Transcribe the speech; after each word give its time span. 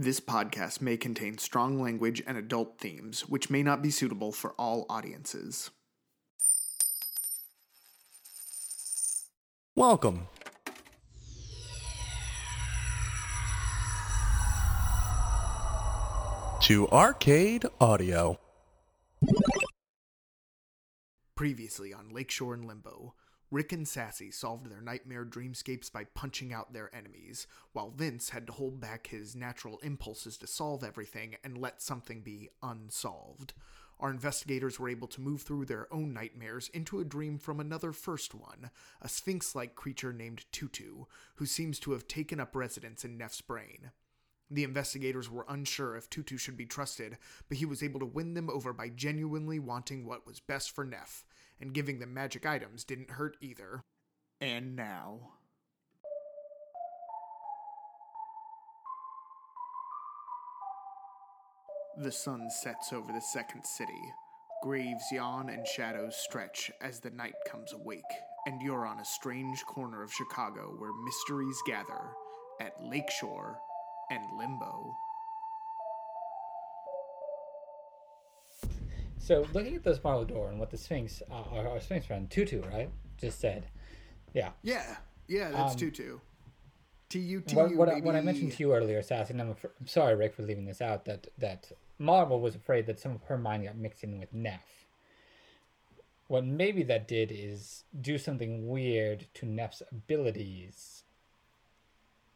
This 0.00 0.20
podcast 0.20 0.80
may 0.80 0.96
contain 0.96 1.38
strong 1.38 1.82
language 1.82 2.22
and 2.24 2.38
adult 2.38 2.78
themes, 2.78 3.22
which 3.28 3.50
may 3.50 3.64
not 3.64 3.82
be 3.82 3.90
suitable 3.90 4.30
for 4.30 4.52
all 4.52 4.86
audiences. 4.88 5.72
Welcome. 9.74 10.28
To 16.60 16.88
Arcade 16.90 17.66
Audio. 17.80 18.38
Previously 21.34 21.92
on 21.92 22.10
Lakeshore 22.10 22.54
and 22.54 22.68
Limbo, 22.68 23.14
Rick 23.50 23.72
and 23.72 23.88
Sassy 23.88 24.30
solved 24.30 24.70
their 24.70 24.82
nightmare 24.82 25.24
dreamscapes 25.24 25.90
by 25.90 26.04
punching 26.04 26.52
out 26.52 26.74
their 26.74 26.94
enemies, 26.94 27.46
while 27.72 27.90
Vince 27.90 28.28
had 28.30 28.46
to 28.46 28.52
hold 28.52 28.78
back 28.78 29.06
his 29.06 29.34
natural 29.34 29.78
impulses 29.78 30.36
to 30.38 30.46
solve 30.46 30.84
everything 30.84 31.36
and 31.42 31.56
let 31.56 31.80
something 31.80 32.20
be 32.20 32.50
unsolved. 32.62 33.54
Our 34.00 34.10
investigators 34.10 34.78
were 34.78 34.90
able 34.90 35.08
to 35.08 35.22
move 35.22 35.42
through 35.42 35.64
their 35.64 35.92
own 35.92 36.12
nightmares 36.12 36.68
into 36.74 37.00
a 37.00 37.04
dream 37.04 37.38
from 37.38 37.58
another 37.58 37.92
first 37.92 38.34
one, 38.34 38.70
a 39.00 39.08
sphinx 39.08 39.54
like 39.54 39.74
creature 39.74 40.12
named 40.12 40.44
Tutu, 40.52 41.04
who 41.36 41.46
seems 41.46 41.80
to 41.80 41.92
have 41.92 42.06
taken 42.06 42.38
up 42.38 42.54
residence 42.54 43.04
in 43.04 43.16
Neff's 43.16 43.40
brain. 43.40 43.92
The 44.50 44.64
investigators 44.64 45.30
were 45.30 45.44
unsure 45.48 45.96
if 45.96 46.08
Tutu 46.08 46.36
should 46.36 46.56
be 46.56 46.64
trusted, 46.64 47.18
but 47.48 47.58
he 47.58 47.66
was 47.66 47.82
able 47.82 48.00
to 48.00 48.06
win 48.06 48.34
them 48.34 48.48
over 48.48 48.72
by 48.72 48.88
genuinely 48.88 49.58
wanting 49.58 50.06
what 50.06 50.26
was 50.26 50.40
best 50.40 50.70
for 50.70 50.84
Neff, 50.84 51.24
and 51.60 51.74
giving 51.74 51.98
them 51.98 52.14
magic 52.14 52.46
items 52.46 52.84
didn't 52.84 53.10
hurt 53.10 53.36
either. 53.40 53.82
And 54.40 54.76
now. 54.76 55.32
The 62.00 62.12
sun 62.12 62.48
sets 62.50 62.92
over 62.92 63.12
the 63.12 63.20
second 63.20 63.64
city. 63.64 63.92
Graves 64.62 65.04
yawn 65.10 65.48
and 65.48 65.66
shadows 65.66 66.16
stretch 66.16 66.70
as 66.80 67.00
the 67.00 67.10
night 67.10 67.34
comes 67.48 67.72
awake, 67.72 68.02
and 68.46 68.62
you're 68.62 68.86
on 68.86 69.00
a 69.00 69.04
strange 69.04 69.64
corner 69.64 70.02
of 70.02 70.12
Chicago 70.12 70.74
where 70.78 70.92
mysteries 71.04 71.60
gather 71.66 72.12
at 72.60 72.80
Lakeshore 72.80 73.58
and 74.10 74.22
Limbo. 74.38 74.96
So 79.18 79.46
looking 79.52 79.74
at 79.76 79.84
this 79.84 80.02
marble 80.02 80.24
door 80.24 80.48
and 80.48 80.58
what 80.58 80.70
the 80.70 80.78
Sphinx, 80.78 81.22
uh, 81.30 81.34
our, 81.52 81.68
our 81.68 81.80
Sphinx 81.80 82.06
friend 82.06 82.30
Tutu, 82.30 82.62
right, 82.62 82.90
just 83.20 83.40
said, 83.40 83.66
yeah. 84.32 84.50
Yeah, 84.62 84.96
yeah, 85.26 85.50
that's 85.50 85.72
Um, 85.74 85.78
Tutu. 85.78 86.18
T 87.08 87.18
U 87.20 87.40
T 87.40 87.56
What, 87.56 87.74
what, 87.74 87.88
I, 87.88 88.00
what 88.00 88.16
I 88.16 88.20
mentioned 88.20 88.52
to 88.52 88.62
you 88.62 88.74
earlier, 88.74 89.02
Sassy, 89.02 89.32
and 89.32 89.40
I'm, 89.40 89.50
af- 89.50 89.64
I'm 89.80 89.86
sorry, 89.86 90.14
Rick, 90.14 90.34
for 90.34 90.42
leaving 90.42 90.66
this 90.66 90.82
out. 90.82 91.06
That 91.06 91.28
that 91.38 91.72
Marble 91.98 92.40
was 92.40 92.54
afraid 92.54 92.86
that 92.86 93.00
some 93.00 93.12
of 93.12 93.22
her 93.24 93.38
mind 93.38 93.64
got 93.64 93.76
mixed 93.76 94.04
in 94.04 94.18
with 94.18 94.32
Neff. 94.34 94.86
What 96.26 96.44
maybe 96.44 96.82
that 96.82 97.08
did 97.08 97.32
is 97.32 97.84
do 97.98 98.18
something 98.18 98.68
weird 98.68 99.26
to 99.34 99.46
Neff's 99.46 99.82
abilities. 99.90 101.04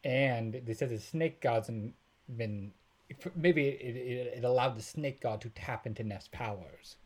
And 0.03 0.63
they 0.65 0.73
said 0.73 0.89
the 0.89 0.99
snake 0.99 1.43
gods 1.43 1.69
have 1.69 1.93
been 3.21 3.33
maybe 3.35 3.69
it, 3.69 3.97
it, 3.97 4.35
it 4.39 4.45
allowed 4.45 4.77
the 4.77 4.83
snake 4.83 5.21
god 5.21 5.41
to 5.43 5.49
tap 5.51 5.87
into 5.87 6.03
Neff's 6.05 6.29
powers. 6.29 6.97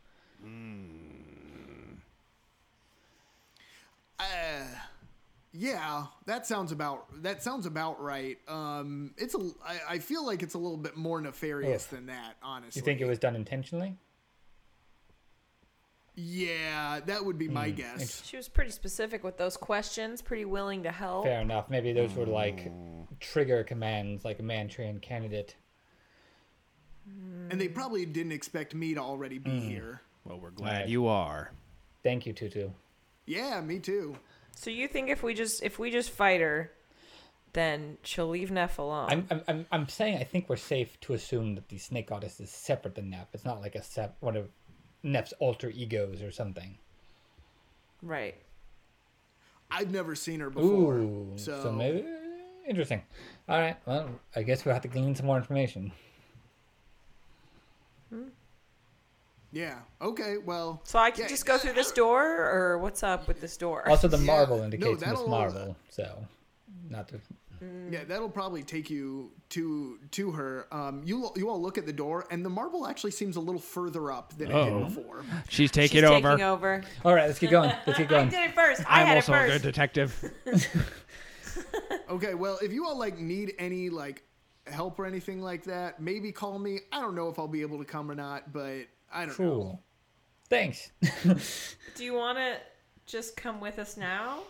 Uh, 4.19 4.25
yeah, 5.53 6.07
that 6.27 6.47
sounds 6.47 6.73
about 6.73 7.23
that 7.23 7.43
sounds 7.43 7.67
about 7.67 8.01
right. 8.01 8.39
Um, 8.48 9.13
it's 9.17 9.35
a. 9.35 9.51
I, 9.65 9.81
I 9.95 9.98
feel 9.98 10.25
like 10.25 10.43
it's 10.43 10.55
a 10.55 10.59
little 10.59 10.77
bit 10.77 10.97
more 10.97 11.21
nefarious 11.21 11.87
Ugh. 11.91 11.97
than 11.97 12.07
that. 12.07 12.37
Honestly, 12.43 12.81
You 12.81 12.85
think 12.85 13.01
it 13.01 13.07
was 13.07 13.19
done 13.19 13.37
intentionally? 13.37 13.97
Yeah, 16.19 17.01
that 17.05 17.23
would 17.27 17.37
be 17.37 17.47
my 17.48 17.69
Hmm, 17.69 17.77
guess. 17.77 18.25
She 18.25 18.39
was 18.39 18.48
pretty 18.48 18.70
specific 18.70 19.23
with 19.23 19.36
those 19.36 19.59
questions, 19.59 20.23
pretty 20.23 20.47
willing 20.47 20.85
to 20.85 20.91
help. 20.91 21.25
Fair 21.25 21.42
enough. 21.42 21.69
Maybe 21.69 21.92
those 21.92 22.14
were 22.14 22.25
like 22.25 22.73
trigger 23.20 23.63
commands, 23.64 24.25
like 24.25 24.39
a 24.39 24.42
Manchurian 24.42 24.98
candidate. 25.01 25.57
And 27.50 27.61
they 27.61 27.68
probably 27.68 28.05
didn't 28.06 28.33
expect 28.33 28.74
me 28.74 28.94
to 28.94 29.00
already 29.00 29.39
be 29.39 29.50
Hmm. 29.50 29.58
here. 29.68 30.00
Well, 30.24 30.39
we're 30.40 30.50
glad 30.50 30.80
Right. 30.80 30.89
you 30.89 31.06
are. 31.06 31.52
Thank 32.02 32.27
you, 32.27 32.33
Tutu. 32.33 32.70
Yeah, 33.27 33.61
me 33.61 33.78
too. 33.78 34.17
So 34.56 34.70
you 34.70 34.89
think 34.89 35.08
if 35.11 35.22
we 35.22 35.34
just 35.34 35.62
if 35.62 35.78
we 35.78 35.90
just 35.90 36.11
fight 36.11 36.40
her, 36.40 36.72
then 37.52 37.98
she'll 38.02 38.28
leave 38.28 38.50
Neff 38.50 38.78
alone? 38.78 39.08
I'm, 39.11 39.27
I'm, 39.30 39.42
I'm, 39.48 39.67
I'm 39.72 39.89
saying 39.89 40.18
I 40.18 40.24
think 40.24 40.48
we're 40.48 40.56
safe 40.56 40.98
to 41.02 41.14
assume 41.14 41.55
that 41.55 41.68
the 41.68 41.78
snake 41.78 42.08
goddess 42.08 42.40
is 42.40 42.50
separate 42.50 42.94
than 42.96 43.11
Neff. 43.11 43.28
It's 43.33 43.44
not 43.44 43.61
like 43.61 43.74
a 43.74 43.83
sep- 43.83 44.17
one 44.20 44.36
of 44.36 44.50
Neff's 45.02 45.33
alter 45.38 45.70
egos 45.70 46.23
or 46.23 46.30
something. 46.33 46.78
right. 48.02 48.34
I've 49.70 49.90
never 49.90 50.14
seen 50.14 50.38
her 50.40 50.48
before, 50.50 50.98
Ooh, 50.98 51.33
so, 51.36 51.61
so 51.64 51.73
maybe 51.73 52.05
interesting. 52.68 53.02
All 53.48 53.58
right, 53.58 53.77
well, 53.84 54.08
I 54.36 54.42
guess 54.44 54.64
we'll 54.64 54.74
have 54.74 54.83
to 54.83 54.88
glean 54.88 55.14
some 55.17 55.27
more 55.27 55.36
information. 55.36 55.90
Yeah. 59.52 59.78
Okay, 60.02 60.36
well, 60.39 60.80
So 60.84 60.98
I 60.98 61.11
can 61.11 61.22
Yeah, 61.22 61.28
just 61.28 61.46
go 61.46 61.58
through 61.58 61.72
this 61.74 61.92
door, 61.92 62.24
or 62.50 62.78
what's 62.78 63.02
up 63.02 63.27
with 63.28 63.40
this 63.40 63.56
door? 63.56 63.89
Also, 63.89 64.08
the 64.08 64.18
Yeah, 64.18 64.24
marble 64.24 64.58
no, 64.58 64.64
indicates 64.64 65.00
Miss 65.00 65.08
that'll- 65.11 65.28
Marvel, 65.28 65.77
so 65.90 66.27
not 66.90 67.08
to. 67.08 67.20
yeah, 67.90 68.05
that'll 68.05 68.28
probably 68.28 68.62
take 68.62 68.90
you 68.90 69.30
to 69.50 69.98
to 70.11 70.33
her. 70.33 70.67
Um, 70.72 71.02
you 71.05 71.30
you 71.36 71.48
all 71.48 71.61
look 71.61 71.78
at 71.78 71.86
the 71.86 71.92
door, 71.92 72.27
and 72.30 72.44
the 72.44 72.50
marble 72.50 72.86
actually 72.86 73.12
seems 73.12 73.36
a 73.36 73.40
little 73.40 73.61
further 73.61 74.11
up 74.12 74.36
than 74.36 74.50
it 74.50 74.55
Oh. 74.55 74.80
did 74.80 74.94
before. 74.94 75.24
She's 75.48 75.55
She's 75.55 75.70
taking 75.70 76.05
over. 76.05 76.30
taking 76.33 76.44
over. 76.44 76.83
All 77.05 77.14
right, 77.14 77.27
let's 77.27 77.38
get 77.38 77.50
going. 77.50 77.73
Let's 77.86 77.98
get 77.98 78.12
I 78.12 78.24
did 78.24 78.34
it 78.50 78.55
first. 78.55 78.83
I 78.90 79.00
I'm 79.00 79.06
had 79.06 79.17
also 79.17 79.33
it 79.34 79.44
a 79.44 79.52
good 79.52 79.62
detective. 79.62 80.33
Okay, 82.08 82.34
well, 82.34 82.58
if 82.62 82.73
you 82.73 82.86
all 82.86 82.96
like 82.98 83.18
need 83.18 83.55
any 83.58 83.88
like 83.90 84.23
help 84.67 84.99
or 84.99 85.07
anything 85.07 85.41
like 85.41 85.65
that, 85.65 86.01
maybe 86.01 86.33
call 86.33 86.59
me. 86.59 86.81
I 86.93 87.01
don't 87.01 87.15
know 87.15 87.29
if 87.29 87.39
I'll 87.39 87.49
be 87.49 87.63
able 87.63 87.79
to 87.79 87.85
come 87.85 88.11
or 88.11 88.15
not, 88.15 88.53
but 88.53 88.87
I 89.13 89.27
don't 89.27 89.39
know. 89.39 89.51
Cool. 89.51 89.83
Thanks. 90.49 90.91
Do 91.95 92.05
you 92.05 92.15
want 92.15 92.39
to 92.39 92.57
just 93.07 93.37
come 93.37 93.61
with 93.61 93.79
us 93.79 93.97
now? 93.97 94.41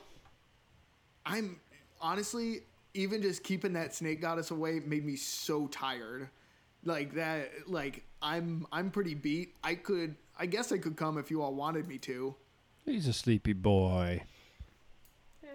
I'm 1.24 1.58
honestly 2.00 2.60
even 2.94 3.22
just 3.22 3.42
keeping 3.42 3.72
that 3.74 3.94
snake 3.94 4.20
goddess 4.20 4.50
away 4.50 4.80
made 4.84 5.04
me 5.04 5.16
so 5.16 5.66
tired. 5.68 6.28
Like 6.84 7.14
that 7.14 7.50
like 7.66 8.04
I'm 8.22 8.66
I'm 8.72 8.90
pretty 8.90 9.14
beat. 9.14 9.54
I 9.64 9.74
could 9.74 10.16
I 10.38 10.46
guess 10.46 10.72
I 10.72 10.78
could 10.78 10.96
come 10.96 11.18
if 11.18 11.30
you 11.30 11.42
all 11.42 11.54
wanted 11.54 11.88
me 11.88 11.98
to. 11.98 12.34
He's 12.84 13.08
a 13.08 13.12
sleepy 13.12 13.52
boy. 13.52 14.22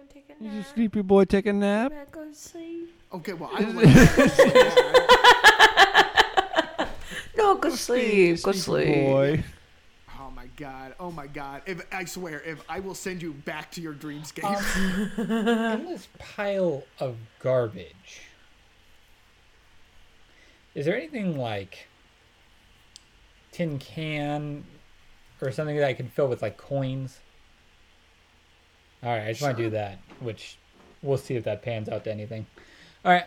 I'm 0.02 0.08
gonna 0.08 0.12
take 0.26 0.30
a 0.30 0.42
He's 0.42 0.52
a 0.52 0.56
nap. 0.56 0.74
sleepy 0.74 1.02
boy 1.02 1.24
taking 1.24 1.50
a 1.50 1.60
nap. 1.60 1.92
I'm 1.92 1.98
gonna 1.98 2.10
go 2.10 2.24
to 2.30 2.34
sleep. 2.34 3.00
Okay, 3.14 3.32
well 3.34 3.50
I 3.52 3.62
don't 3.62 3.76
like 3.76 3.86
that. 3.86 5.28
No, 7.36 7.56
go 7.56 7.70
sleep. 7.70 8.42
Go 8.42 8.52
Sleepy 8.52 8.58
sleep. 8.58 9.06
boy. 9.06 9.44
Oh 10.20 10.30
my 10.30 10.46
god. 10.56 10.94
Oh 11.00 11.10
my 11.10 11.26
god. 11.26 11.62
If 11.66 11.84
I 11.92 12.04
swear, 12.04 12.40
if 12.42 12.62
I 12.68 12.78
will 12.80 12.94
send 12.94 13.22
you 13.22 13.32
back 13.32 13.70
to 13.72 13.80
your 13.80 13.94
dreamscape. 13.94 14.44
Uh, 14.44 15.76
in 15.78 15.86
this 15.86 16.08
pile 16.18 16.84
of 17.00 17.16
garbage, 17.40 18.20
is 20.74 20.84
there 20.86 20.96
anything 20.96 21.36
like 21.38 21.88
tin 23.50 23.78
can 23.78 24.64
or 25.40 25.50
something 25.50 25.76
that 25.76 25.86
I 25.86 25.94
can 25.94 26.08
fill 26.08 26.28
with 26.28 26.42
like 26.42 26.56
coins? 26.58 27.18
All 29.02 29.10
right, 29.10 29.26
I 29.26 29.32
just 29.32 29.42
want 29.42 29.56
to 29.56 29.62
do 29.64 29.70
that, 29.70 29.98
which 30.20 30.56
we'll 31.02 31.18
see 31.18 31.34
if 31.36 31.44
that 31.44 31.62
pans 31.62 31.88
out 31.88 32.04
to 32.04 32.10
anything. 32.12 32.46
All 33.04 33.12
right, 33.12 33.24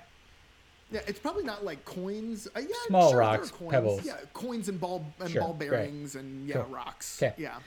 Yeah, 0.92 1.02
it's 1.08 1.20
probably 1.20 1.44
not 1.44 1.66
like 1.66 1.84
coins. 1.84 2.48
Uh, 2.56 2.60
yeah, 2.62 2.68
Small 2.88 3.10
sure, 3.10 3.20
rocks, 3.20 3.52
coins. 3.52 3.72
pebbles. 3.72 4.06
Yeah, 4.06 4.18
coins 4.34 4.70
and 4.70 4.80
ball 4.80 5.06
and 5.20 5.30
Sure, 5.30 5.42
ball 5.42 5.54
great. 5.54 5.70
bearings 5.72 6.16
and 6.16 6.48
yeah, 6.48 6.56
Cool. 6.56 6.64
rocks. 6.66 7.18
'Kay. 7.20 7.34
Yeah. 7.38 7.58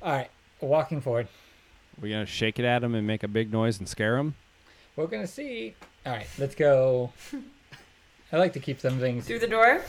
all 0.00 0.12
right, 0.12 0.30
walking 0.60 1.00
forward. 1.00 1.28
We're 2.00 2.12
gonna 2.12 2.26
shake 2.26 2.58
it 2.58 2.64
at 2.64 2.82
him 2.82 2.94
and 2.94 3.06
make 3.06 3.22
a 3.24 3.28
big 3.28 3.52
noise 3.52 3.78
and 3.80 3.88
scare 3.88 4.16
him. 4.16 4.34
We're 4.96 5.06
gonna 5.08 5.26
see. 5.26 5.74
All 6.06 6.12
right, 6.12 6.26
let's 6.38 6.54
go. 6.54 7.12
I 8.32 8.36
like 8.38 8.52
to 8.54 8.60
keep 8.60 8.80
some 8.80 8.98
things. 8.98 9.26
Through 9.26 9.40
the 9.40 9.46
door. 9.48 9.82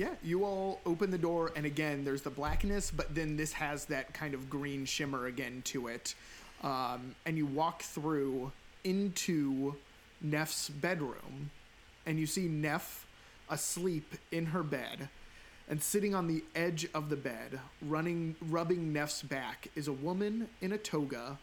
Yeah, 0.00 0.14
you 0.22 0.46
all 0.46 0.80
open 0.86 1.10
the 1.10 1.18
door, 1.18 1.52
and 1.54 1.66
again, 1.66 2.06
there's 2.06 2.22
the 2.22 2.30
blackness, 2.30 2.90
but 2.90 3.14
then 3.14 3.36
this 3.36 3.52
has 3.52 3.84
that 3.84 4.14
kind 4.14 4.32
of 4.32 4.48
green 4.48 4.86
shimmer 4.86 5.26
again 5.26 5.60
to 5.66 5.88
it. 5.88 6.14
Um, 6.62 7.14
and 7.26 7.36
you 7.36 7.44
walk 7.44 7.82
through 7.82 8.50
into 8.82 9.74
Neff's 10.22 10.70
bedroom, 10.70 11.50
and 12.06 12.18
you 12.18 12.26
see 12.26 12.48
Neff 12.48 13.06
asleep 13.50 14.14
in 14.32 14.46
her 14.46 14.62
bed. 14.62 15.10
And 15.68 15.82
sitting 15.82 16.14
on 16.14 16.28
the 16.28 16.44
edge 16.54 16.88
of 16.94 17.10
the 17.10 17.16
bed, 17.16 17.60
running, 17.82 18.36
rubbing 18.48 18.94
Neff's 18.94 19.20
back, 19.22 19.68
is 19.76 19.86
a 19.86 19.92
woman 19.92 20.48
in 20.62 20.72
a 20.72 20.78
toga 20.78 21.38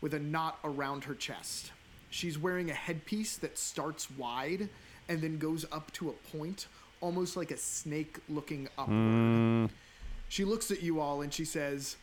with 0.00 0.12
a 0.12 0.18
knot 0.18 0.58
around 0.64 1.04
her 1.04 1.14
chest. 1.14 1.70
She's 2.10 2.36
wearing 2.36 2.68
a 2.68 2.74
headpiece 2.74 3.36
that 3.36 3.56
starts 3.56 4.10
wide 4.10 4.68
and 5.08 5.20
then 5.20 5.38
goes 5.38 5.64
up 5.70 5.92
to 5.92 6.08
a 6.08 6.36
point, 6.36 6.66
almost 7.02 7.36
like 7.36 7.50
a 7.50 7.58
snake 7.58 8.18
looking 8.30 8.68
upward. 8.78 9.68
She 10.30 10.44
looks 10.46 10.70
at 10.70 10.82
you 10.82 11.00
all 11.00 11.20
and 11.20 11.34
she 11.34 11.44
says, 11.44 11.96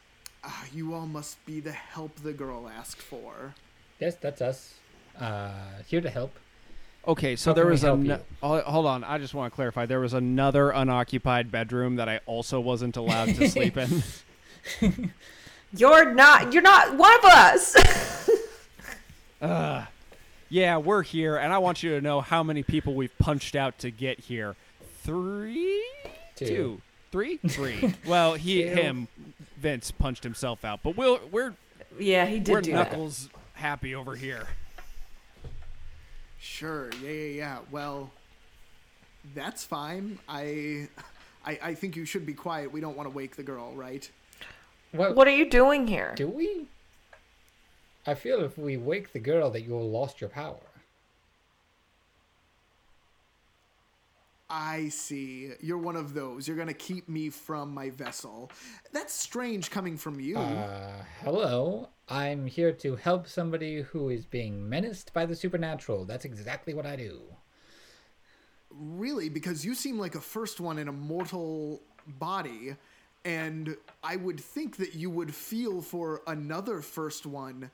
ah, 0.43 0.65
"You 0.71 0.93
all 0.93 1.07
must 1.07 1.43
be 1.47 1.59
the 1.59 1.71
help 1.71 2.17
the 2.17 2.33
girl 2.33 2.69
asked 2.69 3.01
for." 3.01 3.55
Yes, 3.99 4.15
that's 4.21 4.39
us. 4.41 4.75
Uh, 5.19 5.51
here 5.87 6.01
to 6.01 6.09
help. 6.11 6.37
Okay, 7.07 7.35
so 7.35 7.49
How 7.49 7.55
there 7.55 7.65
was 7.65 7.83
a. 7.83 7.87
help 7.87 7.99
no- 8.01 8.15
you? 8.15 8.21
oh, 8.43 8.59
hold 8.61 8.85
on, 8.85 9.03
I 9.03 9.17
just 9.17 9.33
want 9.33 9.51
to 9.51 9.55
clarify. 9.55 9.87
There 9.87 9.99
was 9.99 10.13
another 10.13 10.69
unoccupied 10.69 11.49
bedroom 11.49 11.95
that 11.95 12.07
I 12.07 12.19
also 12.27 12.59
wasn't 12.59 12.97
allowed 12.97 13.33
to 13.35 13.49
sleep 13.49 13.77
in. 13.77 14.03
You're 15.75 16.13
not. 16.13 16.53
You're 16.53 16.61
not 16.61 16.95
one 16.97 17.17
of 17.19 17.25
us. 17.25 18.27
Yeah, 20.51 20.77
we're 20.77 21.03
here, 21.03 21.37
and 21.37 21.53
I 21.53 21.59
want 21.59 21.83
you 21.83 21.91
to 21.91 22.01
know 22.01 22.21
how 22.21 22.41
many 22.41 22.63
people 22.63 22.95
we've 22.95 23.15
punched 23.19 23.55
out 23.55 23.77
to 23.79 23.91
get 23.91 24.19
here. 24.19 24.55
Three, 25.09 25.83
Two. 26.35 26.45
two, 26.45 26.81
three, 27.11 27.37
three. 27.47 27.95
well, 28.05 28.35
he, 28.35 28.61
Two. 28.61 28.69
him, 28.69 29.07
Vince 29.57 29.89
punched 29.89 30.23
himself 30.23 30.63
out, 30.63 30.81
but 30.83 30.95
we'll, 30.95 31.19
we're 31.31 31.55
yeah, 31.97 32.27
he 32.27 32.39
did 32.39 32.51
we're 32.53 32.61
do 32.61 32.71
that. 32.73 32.91
knuckles 32.91 33.27
happy 33.53 33.95
over 33.95 34.15
here. 34.15 34.45
Sure. 36.39 36.91
Yeah, 37.03 37.09
yeah, 37.09 37.25
yeah. 37.37 37.57
Well, 37.71 38.11
that's 39.33 39.63
fine. 39.63 40.19
I, 40.29 40.87
I, 41.43 41.59
I 41.63 41.73
think 41.73 41.95
you 41.95 42.05
should 42.05 42.25
be 42.25 42.33
quiet. 42.33 42.71
We 42.71 42.79
don't 42.79 42.95
want 42.95 43.09
to 43.09 43.15
wake 43.15 43.35
the 43.35 43.43
girl, 43.43 43.73
right? 43.73 44.07
What, 44.91 45.15
What 45.15 45.27
are 45.27 45.35
you 45.35 45.49
doing 45.49 45.87
here? 45.87 46.13
do 46.15 46.27
we? 46.27 46.67
I 48.05 48.13
feel 48.13 48.43
if 48.43 48.57
we 48.59 48.77
wake 48.77 49.11
the 49.11 49.19
girl 49.19 49.49
that 49.51 49.61
you'll 49.61 49.89
lost 49.89 50.21
your 50.21 50.29
power. 50.29 50.57
I 54.49 54.89
see. 54.89 55.51
You're 55.61 55.77
one 55.77 55.95
of 55.95 56.13
those. 56.15 56.47
You're 56.47 56.57
gonna 56.57 56.73
keep 56.73 57.07
me 57.07 57.29
from 57.29 57.73
my 57.73 57.91
vessel. 57.91 58.51
That's 58.91 59.13
strange 59.13 59.69
coming 59.69 59.95
from 59.97 60.19
you. 60.19 60.37
Uh, 60.37 61.03
hello. 61.23 61.89
I'm 62.07 62.47
here 62.47 62.71
to 62.73 62.95
help 62.95 63.27
somebody 63.27 63.81
who 63.83 64.09
is 64.09 64.25
being 64.25 64.67
menaced 64.67 65.13
by 65.13 65.25
the 65.27 65.35
supernatural. 65.35 66.05
That's 66.05 66.25
exactly 66.25 66.73
what 66.73 66.85
I 66.87 66.95
do. 66.95 67.21
really, 68.71 69.29
because 69.29 69.65
you 69.65 69.73
seem 69.75 69.97
like 69.99 70.15
a 70.15 70.21
first 70.21 70.59
one 70.59 70.77
in 70.77 70.87
a 70.87 70.91
mortal 70.91 71.81
body, 72.07 72.75
and 73.25 73.75
I 74.03 74.15
would 74.15 74.39
think 74.39 74.77
that 74.77 74.95
you 74.95 75.09
would 75.09 75.33
feel 75.33 75.81
for 75.81 76.21
another 76.27 76.81
first 76.81 77.25
one 77.25 77.71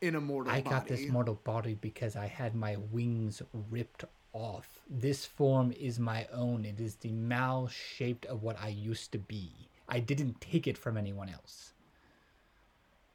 in 0.00 0.14
a 0.14 0.20
mortal 0.20 0.52
I 0.52 0.60
body. 0.60 0.74
got 0.74 0.86
this 0.88 1.08
mortal 1.08 1.34
body 1.44 1.74
because 1.74 2.14
I 2.16 2.26
had 2.26 2.54
my 2.54 2.76
wings 2.92 3.42
ripped 3.70 4.04
off. 4.32 4.80
This 4.88 5.24
form 5.24 5.72
is 5.78 5.98
my 5.98 6.26
own. 6.32 6.64
It 6.64 6.80
is 6.80 6.96
the 6.96 7.12
mal 7.12 7.68
shaped 7.68 8.26
of 8.26 8.42
what 8.42 8.56
I 8.62 8.68
used 8.68 9.12
to 9.12 9.18
be. 9.18 9.50
I 9.88 10.00
didn't 10.00 10.40
take 10.40 10.66
it 10.66 10.76
from 10.76 10.96
anyone 10.96 11.28
else. 11.28 11.72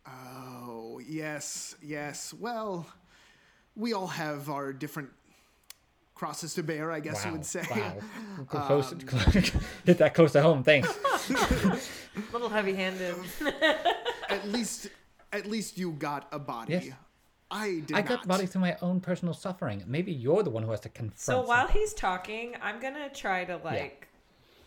Oh, 0.08 1.00
yes, 1.08 1.76
yes. 1.82 2.34
Well, 2.34 2.88
we 3.76 3.94
all 3.94 4.08
have 4.08 4.50
our 4.50 4.74
different 4.74 5.10
crosses 6.16 6.54
to 6.56 6.64
bear, 6.64 6.92
I 6.92 7.00
guess 7.00 7.26
you 7.26 7.32
would 7.32 7.46
say. 7.46 7.64
Wow. 7.70 7.98
Close, 8.48 8.92
um, 8.92 9.00
hit 9.86 9.98
that 9.98 10.14
close 10.14 10.32
to 10.34 10.42
home. 10.42 10.64
Thanks. 10.64 10.90
A 11.30 11.78
little 12.34 12.50
heavy-handed. 12.50 13.16
at 14.30 14.48
least 14.48 14.90
at 15.32 15.48
least 15.48 15.78
you 15.78 15.92
got 15.94 16.28
a 16.32 16.40
body. 16.40 16.74
Yes. 16.74 16.90
I 17.54 17.82
did 17.86 17.94
I 17.96 18.00
not. 18.02 18.08
got 18.10 18.22
the 18.24 18.28
body 18.28 18.46
through 18.48 18.62
my 18.62 18.76
own 18.82 19.00
personal 19.00 19.34
suffering. 19.34 19.84
Maybe 19.86 20.12
you're 20.12 20.42
the 20.42 20.50
one 20.50 20.64
who 20.64 20.72
has 20.72 20.80
to 20.82 20.90
confront. 20.90 21.20
So 21.20 21.42
while 21.42 21.68
something. 21.68 21.82
he's 21.82 21.94
talking, 21.94 22.56
I'm 22.62 22.80
gonna 22.80 23.10
try 23.10 23.46
to 23.46 23.58
like 23.58 24.08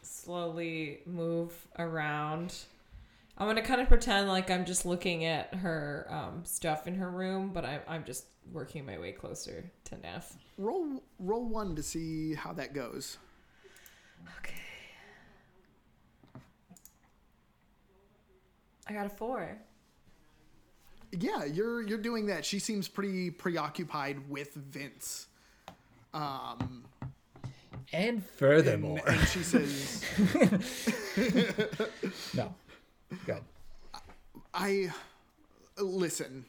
slowly 0.03 1.00
move 1.05 1.53
around. 1.79 2.55
I'm 3.37 3.47
gonna 3.49 3.61
kind 3.62 3.81
of 3.81 3.88
pretend 3.88 4.29
like 4.29 4.50
I'm 4.50 4.65
just 4.65 4.87
looking 4.87 5.25
at 5.25 5.53
her 5.55 6.06
um, 6.11 6.44
stuff 6.44 6.87
in 6.87 6.94
her 6.94 7.11
room, 7.11 7.50
but 7.53 7.65
I'm 7.65 7.81
I'm 7.88 8.05
just 8.05 8.27
working 8.53 8.87
my 8.87 8.99
way 8.99 9.11
closer 9.12 9.69
to 9.85 9.99
Neff. 9.99 10.35
roll 10.56 11.03
roll 11.19 11.44
one 11.44 11.75
to 11.75 11.83
see 11.83 12.35
how 12.35 12.53
that 12.53 12.73
goes. 12.73 13.19
Okay. 14.38 14.55
I 18.88 18.93
got 18.93 19.06
a 19.06 19.11
four. 19.11 19.59
Yeah, 21.19 21.45
you're 21.45 21.83
you're 21.83 21.99
doing 21.99 22.27
that. 22.27 22.45
She 22.45 22.59
seems 22.59 22.89
pretty 22.89 23.31
preoccupied 23.31 24.29
with 24.29 24.55
Vince. 24.55 25.29
Um 26.13 26.85
and 27.93 27.93
and, 27.93 28.25
furthermore, 28.25 29.01
and 29.07 29.29
she 29.29 29.43
says 29.43 30.03
no, 32.35 32.55
good. 33.25 33.43
I 34.53 34.93
listen. 35.79 36.47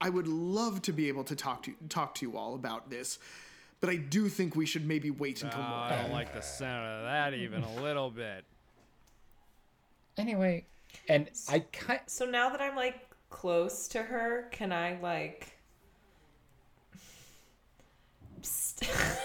I 0.00 0.08
would 0.08 0.26
love 0.26 0.80
to 0.82 0.92
be 0.92 1.08
able 1.08 1.24
to 1.24 1.36
talk 1.36 1.62
to 1.64 1.74
talk 1.88 2.14
to 2.16 2.26
you 2.26 2.38
all 2.38 2.54
about 2.54 2.88
this, 2.88 3.18
but 3.80 3.90
I 3.90 3.96
do 3.96 4.28
think 4.28 4.56
we 4.56 4.64
should 4.64 4.86
maybe 4.86 5.10
wait 5.10 5.42
until 5.42 5.60
Oh, 5.60 5.64
I 5.64 5.98
don't 6.00 6.12
like 6.12 6.32
the 6.32 6.40
sound 6.40 6.86
of 6.86 7.04
that 7.04 7.34
even 7.34 7.62
a 7.62 7.82
little 7.82 8.10
bit. 8.10 8.44
Anyway, 10.16 10.64
and 11.08 11.28
I 11.48 11.60
kind 11.72 12.00
So 12.06 12.24
now 12.24 12.48
that 12.48 12.62
I'm 12.62 12.76
like 12.76 13.09
close 13.30 13.88
to 13.88 14.02
her, 14.02 14.48
can 14.50 14.72
I 14.72 14.98
like? 15.00 15.56
Psst. 18.42 18.88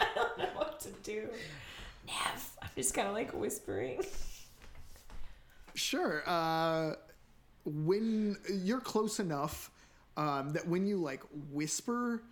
I 0.00 0.06
don't 0.14 0.38
know 0.38 0.48
what 0.56 0.80
to 0.80 0.88
do. 1.02 1.28
Neff, 2.06 2.56
I'm 2.60 2.70
just 2.74 2.94
kind 2.94 3.06
of 3.06 3.14
like 3.14 3.32
whispering. 3.32 4.02
Sure. 5.74 6.22
Uh, 6.26 6.94
when 7.64 8.36
you're 8.52 8.80
close 8.80 9.20
enough 9.20 9.70
um, 10.16 10.50
that 10.50 10.66
when 10.66 10.86
you 10.86 10.96
like 10.96 11.22
whisper, 11.50 12.22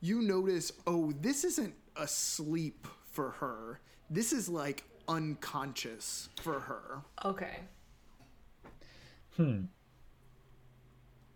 you 0.00 0.22
notice, 0.22 0.72
oh, 0.86 1.12
this 1.20 1.44
isn't 1.44 1.74
asleep 1.96 2.86
for 3.10 3.30
her. 3.30 3.80
This 4.08 4.32
is 4.32 4.48
like 4.48 4.84
unconscious 5.08 6.28
for 6.42 6.60
her. 6.60 7.02
Okay. 7.24 7.60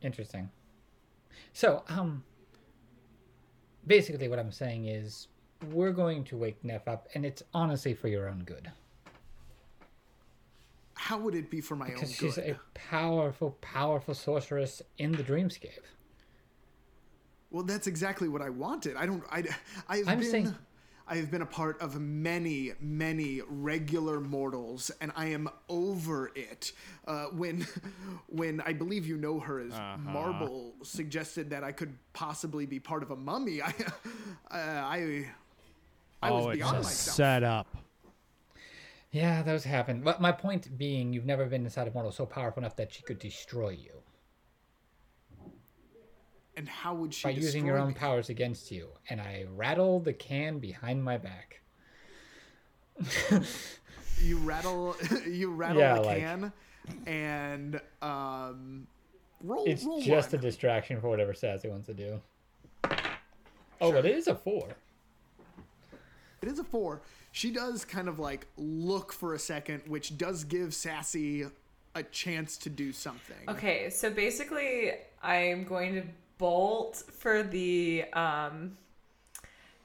Interesting. 0.05 0.51
So, 1.53 1.83
um, 1.89 2.23
basically, 3.87 4.29
what 4.29 4.39
I'm 4.39 4.53
saying 4.53 4.87
is, 4.87 5.29
we're 5.71 5.93
going 5.93 6.25
to 6.25 6.37
wake 6.37 6.63
Neff 6.65 6.87
up, 6.89 7.09
and 7.15 7.25
it's 7.25 7.43
honestly 7.55 7.95
for 7.95 8.09
your 8.09 8.29
own 8.29 8.43
good. 8.45 8.71
How 10.95 11.19
would 11.19 11.35
it 11.35 11.51
be 11.51 11.61
for 11.61 11.77
my 11.77 11.87
own? 11.87 11.95
Because 11.95 12.11
own 12.11 12.15
she's 12.15 12.35
good? 12.37 12.51
a 12.57 12.79
powerful, 12.79 13.59
powerful 13.61 14.15
sorceress 14.15 14.81
in 14.99 15.13
the 15.13 15.23
dreamscape. 15.23 15.81
Well, 17.51 17.63
that's 17.65 17.87
exactly 17.87 18.29
what 18.29 18.43
I 18.43 18.51
wanted. 18.51 18.97
I 18.97 19.07
don't. 19.07 19.23
I. 19.31 19.45
I've 19.89 20.09
I'm 20.09 20.21
been. 20.21 20.31
saying- 20.31 20.55
I 21.07 21.17
have 21.17 21.31
been 21.31 21.43
a 21.43 21.47
part 21.47 21.81
of 21.83 22.01
many, 22.01 22.73
many 22.81 23.43
regular 23.47 24.21
mortals, 24.21 24.91
and 25.01 25.13
I 25.15 25.27
am 25.27 25.51
over 25.69 26.33
it. 26.35 26.73
Uh, 27.07 27.27
when, 27.27 27.67
when 28.29 28.63
I 28.63 28.73
believe 28.73 29.07
you 29.07 29.19
know 29.19 29.39
her 29.39 29.61
as 29.61 29.73
Marble 29.99 30.75
suggested 30.83 31.51
that 31.51 31.63
I 31.63 31.73
could 31.73 31.95
possibly 32.15 32.65
be 32.65 32.81
part 32.81 33.03
of 33.03 33.11
a 33.11 33.17
mummy, 33.17 33.61
I, 33.63 33.75
uh, 34.51 34.57
I, 34.57 35.27
I 36.23 36.31
was 36.31 36.47
oh, 36.47 36.49
it's 36.51 36.57
beyond 36.57 36.77
a 36.77 36.81
myself. 36.81 37.17
setup. 37.17 37.77
Yeah, 39.11 39.43
those 39.43 39.63
happen. 39.63 40.01
But 40.01 40.21
my 40.21 40.33
point 40.33 40.77
being, 40.77 41.13
you've 41.13 41.27
never 41.27 41.45
been 41.47 41.65
inside 41.65 41.87
a 41.87 41.93
mortal 41.93 42.13
so 42.13 42.25
powerful 42.25 42.63
enough 42.63 42.77
that 42.77 42.93
she 42.93 43.03
could 43.03 43.19
destroy 43.19 43.71
you 43.71 44.04
And 46.57 46.69
how 46.69 46.95
would 46.95 47.13
she 47.13 47.25
by 47.25 47.31
using 47.31 47.67
your 47.67 47.79
own 47.79 47.89
me? 47.89 47.95
powers 47.95 48.29
against 48.29 48.71
you. 48.71 48.89
And 49.11 49.21
I 49.21 49.45
rattle 49.55 49.99
the 50.01 50.13
can 50.13 50.59
behind 50.59 51.03
my 51.03 51.19
back. 51.19 51.61
You 54.23 54.39
rattle, 54.39 54.97
you 55.29 55.53
rattle 55.53 55.83
Yeah, 55.83 55.95
the 55.95 56.01
like- 56.03 56.19
can, 56.19 56.53
and 57.07 57.81
um, 58.01 58.87
roll. 59.43 59.65
It's 59.67 59.85
roll 59.85 60.01
just 60.01 60.33
one. 60.33 60.39
a 60.39 60.43
distraction 60.43 61.01
for 61.01 61.09
whatever 61.09 61.35
Sassy 61.35 61.69
wants 61.69 61.87
to 61.89 61.95
do. 61.95 62.21
Oh, 63.81 63.91
but 63.93 64.07
it 64.07 64.15
is 64.17 64.29
a 64.29 64.35
four. 64.35 64.69
It 66.43 66.49
is 66.49 66.59
a 66.59 66.65
four. 66.65 67.03
She 67.33 67.51
does 67.51 67.85
kind 67.85 68.09
of 68.09 68.19
like 68.19 68.47
look 68.57 69.13
for 69.13 69.35
a 69.35 69.39
second, 69.39 69.83
which 69.87 70.17
does 70.17 70.45
give 70.45 70.73
Sassy 70.75 71.45
a 71.97 72.03
chance 72.05 72.57
to 72.59 72.71
do 72.71 72.93
something. 72.93 73.37
Okay, 73.49 73.91
so 73.91 74.11
basically, 74.11 74.93
I'm 75.23 75.65
going 75.65 75.95
to 75.95 76.03
bolt 76.39 77.03
for 77.11 77.43
the 77.43 78.05
um 78.13 78.77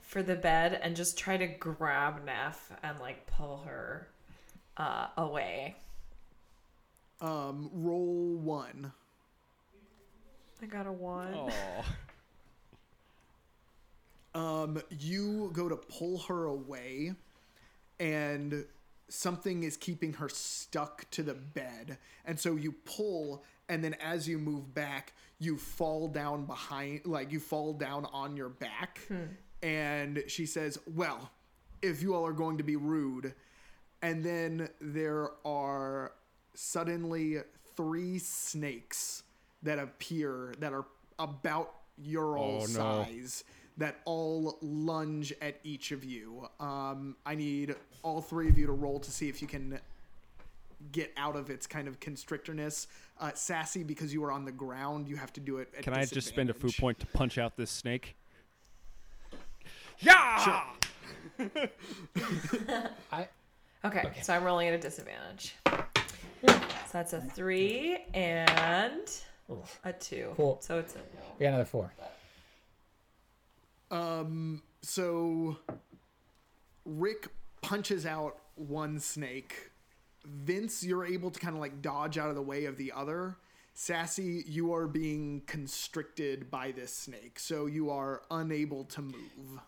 for 0.02 0.24
the 0.24 0.36
bed 0.36 0.80
and 0.82 0.96
just 0.96 1.18
try 1.18 1.38
to 1.38 1.48
grab 1.48 2.26
Neff 2.26 2.72
and 2.84 3.00
like 3.00 3.26
pull 3.28 3.64
her 3.66 4.08
uh 4.78 5.08
away. 5.18 5.76
Um, 7.22 7.70
roll 7.74 8.38
one. 8.38 8.94
I 10.62 10.66
got 10.66 10.88
a 10.88 10.92
one. 10.92 11.52
Um, 14.36 14.82
you 14.90 15.50
go 15.54 15.68
to 15.68 15.76
pull 15.76 16.20
her 16.20 16.46
away, 16.46 17.14
and 18.00 18.66
something 19.08 19.64
is 19.64 19.76
keeping 19.76 20.14
her 20.14 20.30
stuck 20.30 21.10
to 21.12 21.24
the 21.24 21.34
bed. 21.34 21.98
And 22.26 22.40
so 22.40 22.56
you 22.56 22.74
pull, 22.86 23.44
and 23.70 23.84
then 23.84 23.94
as 24.04 24.28
you 24.28 24.38
move 24.38 24.74
back, 24.74 25.14
you 25.40 25.58
fall 25.58 26.08
down 26.08 26.46
behind, 26.46 27.06
like 27.06 27.32
you 27.32 27.40
fall 27.40 27.74
down 27.74 28.06
on 28.12 28.36
your 28.36 28.50
back. 28.50 29.00
And 29.62 30.24
she 30.28 30.46
says, 30.46 30.80
Well, 30.96 31.30
if 31.82 32.02
you 32.02 32.14
all 32.16 32.26
are 32.26 32.34
going 32.34 32.58
to 32.58 32.64
be 32.64 32.76
rude. 32.76 33.34
And 34.02 34.24
then 34.24 34.70
there 34.82 35.32
are 35.46 36.14
suddenly 36.54 37.38
three 37.76 38.18
snakes 38.20 39.24
that 39.64 39.78
appear 39.80 40.54
that 40.60 40.72
are 40.74 40.86
about 41.20 41.74
your 41.98 42.38
all 42.38 42.62
Oh, 42.64 42.66
no. 42.66 42.66
size 42.66 43.44
that 43.78 44.00
all 44.06 44.58
lunge 44.62 45.34
at 45.42 45.60
each 45.64 45.92
of 45.92 46.04
you. 46.04 46.48
Um, 46.60 47.16
I 47.26 47.36
need 47.36 47.76
all 48.04 48.22
three 48.22 48.50
of 48.50 48.58
you 48.58 48.66
to 48.68 48.72
roll 48.74 49.00
to 49.00 49.12
see 49.12 49.28
if 49.30 49.42
you 49.42 49.48
can 49.48 49.80
get 50.92 51.12
out 51.18 51.36
of 51.36 51.50
its 51.50 51.68
kind 51.68 51.88
of 51.88 52.00
constrictorness. 52.00 52.88
Uh, 53.20 53.32
sassy, 53.34 53.84
because 53.84 54.14
you 54.14 54.24
are 54.24 54.32
on 54.32 54.46
the 54.46 54.52
ground, 54.52 55.08
you 55.08 55.18
have 55.18 55.34
to 55.34 55.40
do 55.42 55.58
it. 55.58 55.70
At 55.78 55.84
Can 55.84 55.94
I 55.94 56.06
just 56.06 56.28
spend 56.28 56.50
a 56.50 56.54
FU 56.54 56.68
disadvantage. 56.68 56.80
point 56.82 57.00
to 57.00 57.06
punch 57.08 57.38
out 57.38 57.58
this 57.58 57.70
snake? 57.72 58.16
Yeah. 60.00 60.64
I 63.12 63.28
Okay, 63.86 64.00
Okay. 64.08 64.22
so 64.22 64.34
I'm 64.34 64.44
rolling 64.44 64.68
at 64.68 64.74
a 64.74 64.78
disadvantage. 64.78 65.56
So 65.66 66.54
that's 66.94 67.14
a 67.14 67.22
three 67.22 67.98
and 68.14 69.10
a 69.84 69.94
two. 69.94 70.32
Four. 70.36 70.58
So 70.62 70.80
it's 70.80 70.96
a 70.96 71.00
we 71.38 71.44
got 71.44 71.50
another 71.50 71.66
four. 71.66 71.92
Um, 73.92 74.62
so 74.82 75.58
Rick 76.86 77.28
punches 77.62 78.06
out 78.06 78.38
one 78.56 79.00
snake. 79.00 79.69
Vince, 80.26 80.84
you're 80.84 81.06
able 81.06 81.32
to 81.32 81.40
kind 81.40 81.56
of 81.56 81.62
like 81.62 81.82
dodge 81.82 82.18
out 82.18 82.30
of 82.30 82.36
the 82.36 82.42
way 82.42 82.66
of 82.66 82.78
the 82.78 82.92
other. 82.92 83.38
Sassy, 83.74 84.44
you 84.46 84.74
are 84.74 84.88
being 84.88 85.42
constricted 85.48 86.52
by 86.52 86.72
this 86.72 86.94
snake, 86.94 87.40
so 87.40 87.66
you 87.66 87.90
are 87.90 88.24
unable 88.30 88.84
to 88.86 89.02
move. 89.02 89.60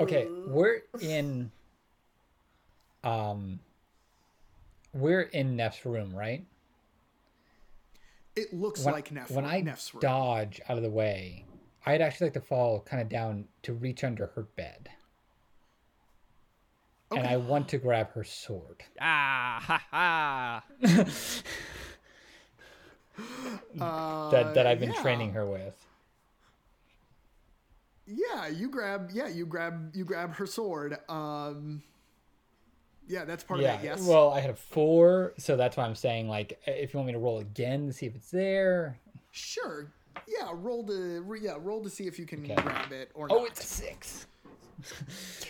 Okay, 0.00 0.26
we're 0.46 0.80
in. 1.00 1.52
Um. 3.04 3.60
We're 4.92 5.20
in 5.22 5.54
Neff's 5.54 5.86
room, 5.86 6.12
right? 6.12 6.44
It 8.34 8.52
looks 8.52 8.84
When, 8.84 8.92
like 8.94 9.12
Neff. 9.12 9.30
when 9.30 9.44
I 9.44 9.60
Neff's 9.60 9.94
room. 9.94 10.00
dodge 10.00 10.60
out 10.68 10.76
of 10.76 10.82
the 10.82 10.90
way, 10.90 11.44
I'd 11.86 12.00
actually 12.00 12.26
like 12.26 12.34
to 12.34 12.40
fall 12.40 12.80
kind 12.80 13.00
of 13.00 13.08
down 13.08 13.46
to 13.62 13.72
reach 13.72 14.02
under 14.02 14.26
her 14.34 14.42
bed, 14.42 14.90
and 17.10 17.26
I 17.26 17.36
want 17.36 17.68
to 17.70 17.78
grab 17.78 18.12
her 18.12 18.24
sword. 18.24 18.82
Ah 19.00 19.60
ha 19.62 19.82
ha. 19.90 20.64
that 24.30 24.54
that 24.54 24.66
I've 24.66 24.80
been 24.80 24.90
Uh, 24.90 24.94
yeah. 24.96 25.02
training 25.02 25.32
her 25.32 25.46
with. 25.46 25.74
Yeah, 28.06 28.48
you 28.48 28.68
grab. 28.68 29.10
Yeah, 29.12 29.28
you 29.28 29.46
grab. 29.46 29.94
You 29.94 30.04
grab 30.04 30.34
her 30.34 30.46
sword. 30.46 30.98
Um. 31.08 31.82
Yeah, 33.06 33.24
that's 33.24 33.42
part 33.42 33.60
Yeah. 33.60 33.74
of 33.74 33.80
that. 33.80 33.84
Yes. 33.84 34.06
Well, 34.06 34.30
I 34.30 34.38
had 34.40 34.50
a 34.50 34.54
four, 34.54 35.34
so 35.36 35.56
that's 35.56 35.76
why 35.76 35.84
I'm 35.84 35.96
saying 35.96 36.28
like, 36.28 36.60
if 36.66 36.92
you 36.94 36.98
want 36.98 37.08
me 37.08 37.12
to 37.14 37.18
roll 37.18 37.38
again 37.40 37.86
to 37.88 37.92
see 37.92 38.06
if 38.06 38.14
it's 38.14 38.30
there. 38.30 38.98
sure. 39.32 39.92
Yeah, 40.28 40.50
roll 40.52 40.84
to. 40.86 41.24
Yeah, 41.40 41.56
roll 41.60 41.82
to 41.82 41.90
see 41.90 42.06
if 42.06 42.18
you 42.18 42.26
can 42.26 42.42
Okay. 42.44 42.54
grab 42.54 42.92
it 42.92 43.10
or 43.14 43.26
not. 43.28 43.36
Oh, 43.38 43.44
it's 43.46 43.62
a 43.62 43.66
six. 43.66 44.26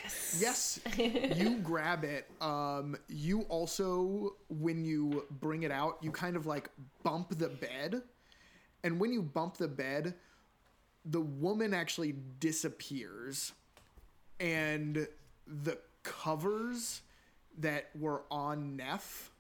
Yes, 0.03 0.39
yes. 0.41 0.81
you 1.37 1.59
grab 1.63 2.05
it. 2.05 2.31
Um, 2.41 2.97
you 3.09 3.43
also, 3.43 4.35
when 4.49 4.85
you 4.85 5.27
bring 5.41 5.63
it 5.63 5.71
out, 5.71 5.99
you 6.01 6.11
kind 6.11 6.37
of 6.37 6.47
like 6.47 6.71
bump 7.03 7.39
the 7.39 7.49
bed, 7.49 8.03
and 8.83 8.99
when 9.01 9.13
you 9.13 9.23
bump 9.23 9.57
the 9.57 9.69
bed, 9.69 10.15
the 11.05 11.21
woman 11.21 11.75
actually 11.75 12.15
disappears, 12.39 13.53
and 14.39 15.07
the 15.47 15.79
covers 16.03 17.03
that 17.59 17.91
were 17.99 18.23
on 18.31 18.77
Neff 18.77 19.31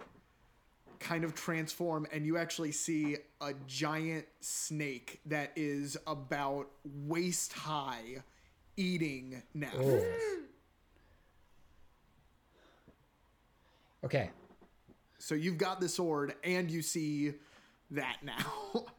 kind 1.00 1.24
of 1.24 1.34
transform, 1.34 2.06
and 2.12 2.26
you 2.26 2.36
actually 2.36 2.72
see 2.72 3.16
a 3.40 3.54
giant 3.66 4.26
snake 4.40 5.20
that 5.26 5.50
is 5.56 5.96
about 6.06 6.68
waist 6.84 7.52
high, 7.54 8.22
eating 8.80 9.42
Neff. 9.54 9.74
Oh. 9.78 10.02
Okay. 14.04 14.30
So 15.18 15.34
you've 15.34 15.58
got 15.58 15.80
the 15.80 15.88
sword 15.88 16.34
and 16.42 16.70
you 16.70 16.82
see 16.82 17.34
that 17.90 18.18
now. 18.22 18.84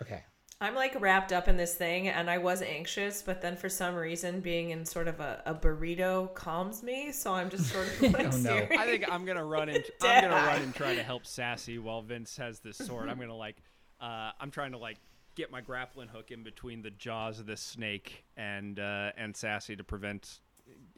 Okay. 0.00 0.22
I'm 0.60 0.76
like 0.76 1.00
wrapped 1.00 1.32
up 1.32 1.48
in 1.48 1.56
this 1.56 1.74
thing 1.74 2.06
and 2.06 2.30
I 2.30 2.38
was 2.38 2.62
anxious, 2.62 3.20
but 3.20 3.42
then 3.42 3.56
for 3.56 3.68
some 3.68 3.96
reason 3.96 4.38
being 4.38 4.70
in 4.70 4.84
sort 4.84 5.08
of 5.08 5.18
a, 5.18 5.42
a 5.44 5.52
burrito 5.52 6.32
calms 6.34 6.84
me, 6.84 7.10
so 7.10 7.34
I'm 7.34 7.50
just 7.50 7.66
sort 7.72 7.88
of 7.88 8.02
like 8.12 8.32
Oh, 8.32 8.36
no. 8.36 8.54
I 8.78 8.84
think 8.86 9.10
I'm 9.10 9.24
gonna 9.24 9.44
run 9.44 9.70
and 9.70 9.82
I'm 10.02 10.22
gonna 10.22 10.36
run 10.36 10.62
and 10.62 10.72
try 10.72 10.94
to 10.94 11.02
help 11.02 11.26
Sassy 11.26 11.78
while 11.80 12.00
Vince 12.02 12.36
has 12.36 12.60
this 12.60 12.76
sword. 12.78 13.08
I'm 13.08 13.18
gonna 13.18 13.34
like, 13.34 13.56
uh, 14.00 14.30
I'm 14.38 14.52
trying 14.52 14.70
to 14.70 14.78
like 14.78 14.98
get 15.38 15.52
my 15.52 15.60
grappling 15.60 16.08
hook 16.08 16.32
in 16.32 16.42
between 16.42 16.82
the 16.82 16.90
jaws 16.90 17.38
of 17.38 17.46
this 17.46 17.60
snake 17.60 18.24
and 18.36 18.78
uh, 18.80 19.12
and 19.16 19.34
Sassy 19.36 19.76
to 19.76 19.84
prevent 19.84 20.40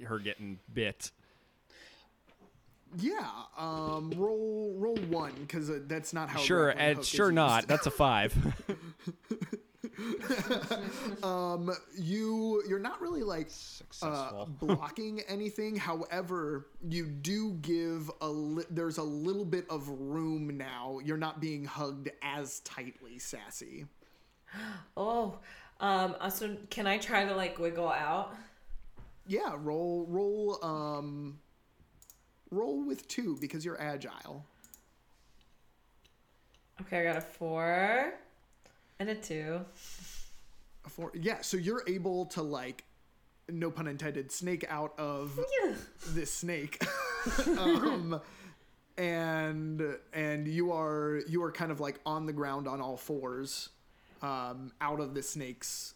her 0.04 0.18
getting 0.18 0.58
bit. 0.72 1.10
yeah. 2.96 3.28
Um. 3.56 4.12
Roll. 4.16 4.74
Roll 4.78 4.96
one 5.08 5.34
because 5.40 5.68
uh, 5.70 5.80
that's 5.86 6.12
not 6.14 6.30
how. 6.30 6.40
Sure, 6.40 6.64
grappling 6.72 6.88
hook 6.88 6.98
it's 6.98 7.08
is 7.08 7.14
sure 7.14 7.30
not. 7.30 7.56
used. 7.58 7.68
That's 7.68 7.86
a 7.86 7.90
five. 7.90 8.34
Um. 11.22 11.70
You. 11.98 12.62
You're 12.68 12.78
not 12.78 13.00
really 13.02 13.22
like. 13.22 13.50
Uh, 14.02 14.46
blocking 14.46 15.20
anything. 15.28 15.76
However, 15.76 16.68
you 16.88 17.06
do 17.06 17.52
give 17.60 18.10
a 18.22 18.28
li- 18.28 18.64
there's 18.70 18.96
a 18.98 19.02
little 19.02 19.44
bit 19.44 19.66
of 19.68 19.86
room 19.88 20.56
now. 20.56 21.00
You're 21.04 21.18
not 21.18 21.40
being 21.40 21.64
hugged 21.64 22.10
as 22.22 22.60
tightly, 22.60 23.18
sassy. 23.18 23.84
Oh, 24.96 25.38
um, 25.80 26.14
uh, 26.20 26.28
so 26.28 26.56
can 26.68 26.86
I 26.86 26.98
try 26.98 27.24
to 27.24 27.34
like 27.34 27.58
wiggle 27.58 27.88
out? 27.88 28.34
Yeah, 29.26 29.54
roll 29.56 30.04
roll 30.08 30.58
um 30.62 31.38
roll 32.50 32.84
with 32.84 33.08
2 33.08 33.38
because 33.40 33.64
you're 33.64 33.80
agile. 33.80 34.44
Okay, 36.82 37.00
I 37.00 37.04
got 37.04 37.16
a 37.16 37.20
four 37.20 38.12
and 38.98 39.08
a 39.08 39.14
two. 39.14 39.60
A 40.84 40.88
four. 40.88 41.12
Yeah, 41.14 41.40
so 41.40 41.56
you're 41.56 41.84
able 41.86 42.26
to 42.26 42.42
like 42.42 42.84
no 43.48 43.70
pun 43.70 43.86
intended 43.86 44.32
snake 44.32 44.64
out 44.68 44.98
of 44.98 45.38
this 46.08 46.32
snake. 46.32 46.82
um 47.58 48.20
and 48.96 49.82
and 50.12 50.48
you 50.48 50.72
are 50.72 51.22
you 51.28 51.42
are 51.42 51.52
kind 51.52 51.70
of 51.72 51.80
like 51.80 52.00
on 52.04 52.26
the 52.26 52.32
ground 52.32 52.66
on 52.68 52.80
all 52.80 52.96
fours 52.96 53.70
um 54.22 54.72
out 54.80 55.00
of 55.00 55.14
the 55.14 55.22
snake's 55.22 55.94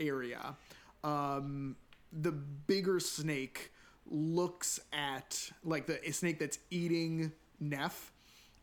area. 0.00 0.56
Um 1.04 1.76
the 2.12 2.32
bigger 2.32 3.00
snake 3.00 3.72
looks 4.08 4.80
at 4.92 5.50
like 5.64 5.86
the 5.86 6.00
snake 6.12 6.38
that's 6.38 6.58
eating 6.70 7.32
Neff 7.60 8.12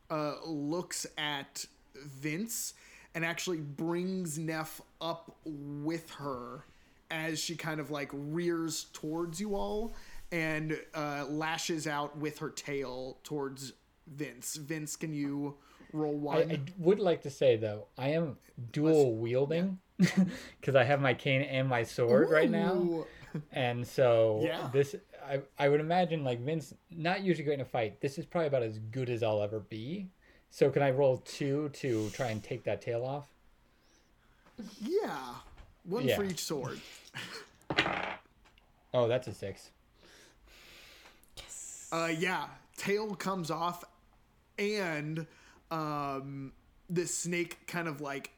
uh, 0.10 0.36
looks 0.46 1.06
at 1.18 1.66
Vince 1.96 2.74
and 3.16 3.26
actually 3.26 3.58
brings 3.58 4.38
Neff 4.38 4.82
up 5.02 5.38
with 5.46 6.10
her 6.12 6.66
as 7.12 7.40
she 7.40 7.56
kind 7.56 7.80
of 7.80 7.92
like 7.92 8.10
rears 8.14 8.88
towards 8.94 9.40
you 9.40 9.56
all 9.56 9.94
and 10.32 10.80
uh, 10.96 11.26
lashes 11.30 11.86
out 11.86 12.18
with 12.18 12.40
her 12.40 12.50
tail 12.50 13.18
towards 13.24 13.74
Vince. 14.08 14.56
Vince, 14.56 14.96
can 14.96 15.14
you 15.14 15.56
roll 15.94 16.16
I, 16.30 16.36
one? 16.36 16.52
I 16.52 16.60
would 16.78 17.00
like 17.00 17.22
to 17.24 17.30
say 17.30 17.56
though, 17.56 17.88
I 17.98 18.10
am 18.10 18.38
dual 18.72 19.16
wielding 19.16 19.80
because 19.98 20.76
I 20.76 20.84
have 20.84 21.00
my 21.00 21.14
cane 21.14 21.42
and 21.44 21.68
my 21.70 21.84
sword 21.84 22.30
right 22.30 22.50
now, 22.50 23.06
and 23.52 23.86
so 23.88 24.42
Yeah. 24.44 24.70
this 24.74 24.96
I 25.26 25.42
I 25.58 25.70
would 25.70 25.80
imagine 25.80 26.24
like 26.24 26.42
Vince 26.42 26.74
not 26.92 27.22
usually 27.22 27.46
going 27.46 27.60
to 27.60 27.66
fight. 27.66 28.02
This 28.02 28.18
is 28.18 28.26
probably 28.26 28.48
about 28.48 28.64
as 28.64 28.80
good 28.80 29.10
as 29.10 29.24
I'll 29.24 29.42
ever 29.42 29.60
be. 29.62 30.10
So 30.50 30.70
can 30.70 30.82
I 30.84 30.92
roll 30.92 31.18
two 31.18 31.70
to 31.76 32.10
try 32.12 32.28
and 32.28 32.44
take 32.44 32.64
that 32.66 32.82
tail 32.82 33.04
off? 33.06 33.28
Yeah. 34.82 35.36
One 35.84 36.06
Yeah. 36.08 36.16
for 36.18 36.24
each 36.26 36.40
sword. 36.44 36.80
Oh, 38.96 39.08
that's 39.08 39.28
a 39.28 39.34
six. 39.34 39.72
Yes. 41.36 41.90
Uh, 41.92 42.12
yeah, 42.16 42.46
tail 42.78 43.16
comes 43.16 43.50
off, 43.50 43.84
and 44.60 45.26
um, 45.74 46.54
the 46.90 47.06
snake 47.08 47.66
kind 47.68 47.88
of 47.88 48.00
like 48.02 48.32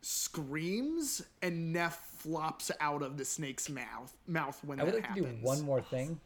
screams 0.00 1.22
and 1.42 1.72
Neff 1.72 1.98
flops 2.18 2.70
out 2.80 3.02
of 3.02 3.16
the 3.16 3.24
snake's 3.24 3.68
mouth 3.68 4.16
mouth 4.26 4.58
when 4.64 4.80
I 4.80 4.84
would 4.84 4.94
like 4.94 5.06
happens. 5.06 5.26
to 5.26 5.32
do 5.32 5.38
one 5.44 5.62
more 5.62 5.82
thing, 5.82 6.20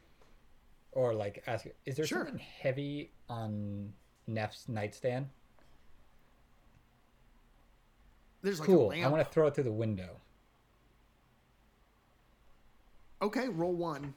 or 0.92 1.14
like 1.14 1.42
ask: 1.46 1.66
Is 1.84 1.96
there 1.96 2.06
Sure. 2.06 2.24
something 2.24 2.38
heavy 2.60 3.10
on 3.28 3.92
Neff's 4.26 4.68
nightstand? 4.68 5.28
There's 8.42 8.60
like 8.60 8.66
Cool. 8.68 8.92
I 8.94 9.08
want 9.08 9.24
to 9.26 9.30
throw 9.32 9.46
it 9.46 9.54
through 9.54 9.64
the 9.64 9.72
window. 9.72 10.20
Okay, 13.22 13.48
roll 13.48 13.74
one. 13.74 14.14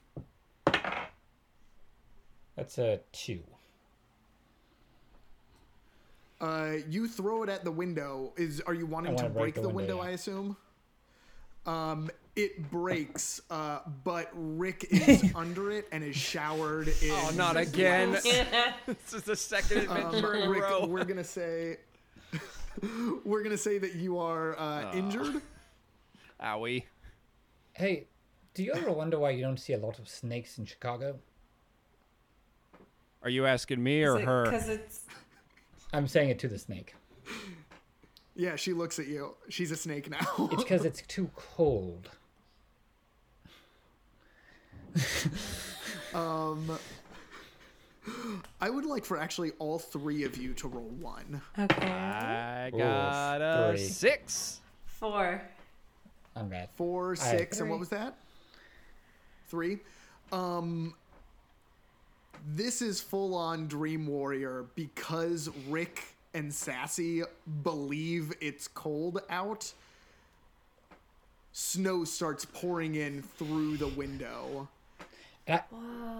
That's 2.55 2.77
a 2.77 2.99
two. 3.13 3.41
Uh, 6.41 6.75
you 6.89 7.07
throw 7.07 7.43
it 7.43 7.49
at 7.49 7.63
the 7.63 7.71
window. 7.71 8.33
Is 8.37 8.61
are 8.61 8.73
you 8.73 8.85
wanting 8.85 9.15
to 9.17 9.23
break, 9.23 9.33
break 9.33 9.55
the 9.55 9.61
the, 9.61 9.69
window, 9.69 9.97
window? 9.97 10.03
yeah. 10.03 10.09
I 10.09 10.13
assume. 10.13 10.57
Um, 11.65 12.09
it 12.35 12.71
breaks, 12.71 13.41
uh, 13.49 13.79
but 14.05 14.29
Rick 14.33 14.87
is 14.91 15.31
under 15.35 15.71
it 15.71 15.87
and 15.91 16.03
is 16.03 16.15
showered 16.15 16.87
in. 16.87 17.11
Oh, 17.11 17.31
not 17.35 17.57
again. 17.57 18.11
this 18.85 19.13
is 19.13 19.23
the 19.23 19.35
second 19.35 19.89
Um, 19.89 19.97
adventure 19.97 20.35
in 20.35 20.43
a 20.43 20.49
row. 20.49 20.85
we're 20.85 21.03
gonna 21.03 21.23
say. 21.23 21.77
we're 23.25 23.43
gonna 23.43 23.57
say 23.57 23.77
that 23.77 23.95
you 23.95 24.17
are 24.17 24.57
uh, 24.57 24.93
injured. 24.93 25.41
Owie. 26.41 26.83
Hey, 27.73 28.07
do 28.53 28.63
you 28.63 28.71
ever 28.73 28.91
wonder 28.91 29.19
why 29.19 29.31
you 29.31 29.41
don't 29.41 29.59
see 29.59 29.73
a 29.73 29.77
lot 29.77 29.99
of 29.99 30.07
snakes 30.07 30.57
in 30.57 30.65
Chicago? 30.65 31.19
Are 33.21 33.29
you 33.29 33.45
asking 33.45 33.83
me 33.83 34.03
or 34.03 34.17
her? 34.19 34.45
Because 34.45 34.69
it's 34.69 35.01
I'm 35.93 36.07
saying 36.07 36.29
it 36.29 36.39
to 36.39 36.47
the 36.47 36.59
snake. 36.59 36.95
Yeah, 38.35 38.55
she 38.55 38.71
looks 38.71 38.99
at 38.99 39.07
you. 39.07 39.35
She's 39.49 39.69
a 39.71 39.75
snake 39.75 40.09
now. 40.09 40.19
It's 40.53 40.63
because 40.63 40.85
it's 40.85 41.01
too 41.01 41.29
cold. 41.35 42.09
Um, 46.13 46.71
I 48.59 48.69
would 48.69 48.85
like 48.85 49.05
for 49.05 49.19
actually 49.19 49.51
all 49.59 49.77
three 49.77 50.23
of 50.23 50.37
you 50.37 50.53
to 50.55 50.67
roll 50.67 50.89
one. 50.99 51.41
okay. 51.59 51.87
I 51.87 52.71
got 52.71 53.41
a 53.41 53.73
three. 53.75 53.85
six. 53.87 54.61
Four. 54.85 55.41
I'm 56.35 56.49
bad. 56.49 56.69
Four, 56.75 57.15
I 57.21 57.23
had 57.25 57.37
six, 57.39 57.59
and 57.59 57.69
what 57.69 57.77
was 57.79 57.89
that? 57.89 58.15
Three. 59.49 59.79
Um, 60.31 60.95
this 62.47 62.81
is 62.81 63.01
full 63.01 63.35
on 63.35 63.67
Dream 63.67 64.07
Warrior 64.07 64.65
because 64.75 65.49
Rick 65.67 66.03
and 66.33 66.53
Sassy 66.53 67.23
believe 67.63 68.33
it's 68.41 68.67
cold 68.67 69.21
out. 69.29 69.71
Snow 71.51 72.03
starts 72.03 72.45
pouring 72.45 72.95
in 72.95 73.21
through 73.21 73.77
the 73.77 73.87
window. 73.87 74.67
And 75.47 75.61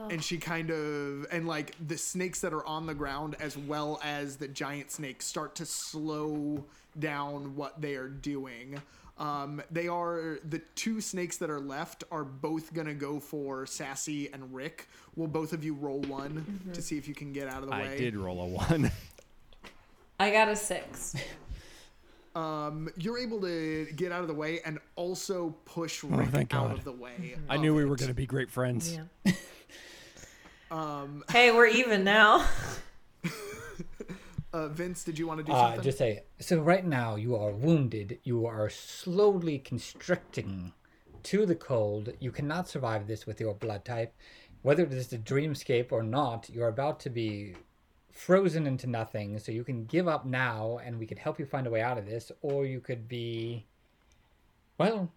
and 0.10 0.24
she 0.24 0.38
kind 0.38 0.72
of 0.72 1.28
and 1.32 1.48
like 1.48 1.76
the 1.88 1.98
snakes 1.98 2.42
that 2.42 2.52
are 2.52 2.66
on 2.66 2.88
the 2.88 2.96
ground 2.96 3.36
as 3.40 3.56
well 3.56 4.00
as 4.04 4.38
the 4.38 4.48
giant 4.48 4.92
snakes 4.92 5.26
start 5.26 5.54
to 5.56 5.66
slow 5.66 6.66
down 6.98 7.56
what 7.56 7.80
they 7.80 7.96
are 7.96 8.08
doing 8.08 8.82
um, 9.20 9.62
they 9.70 9.88
are 9.88 10.40
the 10.48 10.60
two 10.76 11.02
snakes 11.02 11.38
that 11.38 11.50
are 11.50 11.60
left 11.60 12.04
are 12.12 12.24
both 12.24 12.74
gonna 12.74 12.94
go 12.94 13.20
for 13.20 13.66
sassy 13.66 14.32
and 14.34 14.54
rick 14.54 14.88
will 15.16 15.28
both 15.28 15.52
of 15.54 15.64
you 15.64 15.74
roll 15.76 16.00
one 16.04 16.62
to 16.74 16.82
see 16.82 16.98
if 16.98 17.08
you 17.08 17.14
can 17.14 17.34
get 17.34 17.48
out 17.50 17.62
of 17.62 17.66
the 17.70 17.72
way 17.76 17.90
I 17.94 17.98
did 17.98 18.16
roll 18.16 18.42
a 18.42 18.46
one. 18.48 18.90
I 20.22 20.32
got 20.32 20.48
a 20.50 20.56
six. 20.56 21.16
um, 22.36 22.90
you're 22.98 23.18
able 23.18 23.40
to 23.42 23.86
get 23.96 24.12
out 24.12 24.22
of 24.22 24.28
the 24.28 24.34
way 24.34 24.60
and 24.66 24.80
also 24.96 25.56
push 25.66 26.04
rick 26.04 26.28
Oh, 26.28 26.32
thank 26.32 26.54
out 26.54 26.68
God. 26.70 26.78
of 26.78 26.84
the 26.84 26.92
way 26.92 27.36
I 27.50 27.58
knew 27.58 27.74
we 27.76 27.86
were 27.86 27.96
going 27.96 28.10
to 28.10 28.14
be 28.16 28.26
great 28.26 28.50
friends. 28.52 28.98
Yeah. 29.26 29.34
um. 30.72 31.24
Hey, 31.30 31.52
we're 31.52 31.68
even 31.68 32.04
now. 32.04 32.46
uh, 34.54 34.68
vince 34.68 35.04
did 35.04 35.20
you 35.20 35.28
want 35.28 35.40
to 35.40 35.44
do 35.44 35.52
uh, 35.52 35.68
something 35.68 35.84
just 35.84 35.98
say 35.98 36.24
so. 36.40 36.60
Right 36.60 36.86
now, 36.86 37.16
you 37.16 37.36
are 37.36 37.52
wounded. 37.52 38.20
You 38.24 38.46
are 38.46 38.70
slowly 38.70 39.60
constricting 39.60 40.74
to 41.24 41.46
the 41.46 41.56
cold. 41.56 42.14
You 42.20 42.32
cannot 42.32 42.68
survive 42.68 43.08
this 43.08 43.26
with 43.26 43.40
your 43.40 43.54
blood 43.54 43.86
type. 43.86 44.16
Whether 44.62 44.84
it 44.84 44.94
is 44.94 45.14
a 45.14 45.18
dreamscape 45.18 45.92
or 45.92 46.04
not, 46.04 46.50
you're 46.50 46.68
about 46.68 47.00
to 47.02 47.10
be 47.10 47.56
frozen 48.12 48.68
into 48.68 48.88
nothing. 48.88 49.40
So 49.40 49.52
you 49.52 49.64
can 49.64 49.86
give 49.86 50.08
up 50.08 50.26
now, 50.26 50.80
and 50.84 51.00
we 51.00 51.06
could 51.06 51.20
help 51.20 51.40
you 51.40 51.46
find 51.46 51.68
a 51.68 51.72
way 51.72 51.82
out 51.82 51.98
of 51.98 52.06
this, 52.06 52.32
or 52.42 52.66
you 52.66 52.80
could 52.80 53.08
be, 53.08 53.66
well, 54.78 55.12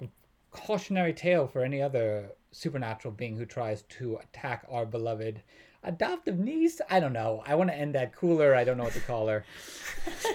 a 0.00 0.06
cautionary 0.50 1.12
tale 1.12 1.46
for 1.46 1.62
any 1.62 1.82
other 1.82 2.30
supernatural 2.52 3.12
being 3.12 3.36
who 3.36 3.44
tries 3.44 3.82
to 3.82 4.16
attack 4.16 4.64
our 4.70 4.86
beloved 4.86 5.42
adoptive 5.86 6.38
niece. 6.38 6.80
I 6.90 7.00
don't 7.00 7.12
know. 7.14 7.42
I 7.46 7.54
want 7.54 7.70
to 7.70 7.76
end 7.76 7.94
that 7.94 8.14
cooler. 8.14 8.54
I 8.54 8.64
don't 8.64 8.76
know 8.76 8.84
what 8.84 8.92
to 8.94 9.00
call 9.00 9.28
her. 9.28 9.44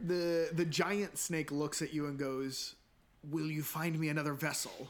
the 0.00 0.48
the 0.52 0.64
giant 0.64 1.18
snake 1.18 1.52
looks 1.52 1.80
at 1.80 1.94
you 1.94 2.06
and 2.06 2.18
goes 2.18 2.74
will 3.30 3.46
you 3.46 3.62
find 3.62 3.98
me 3.98 4.08
another 4.08 4.34
vessel 4.34 4.88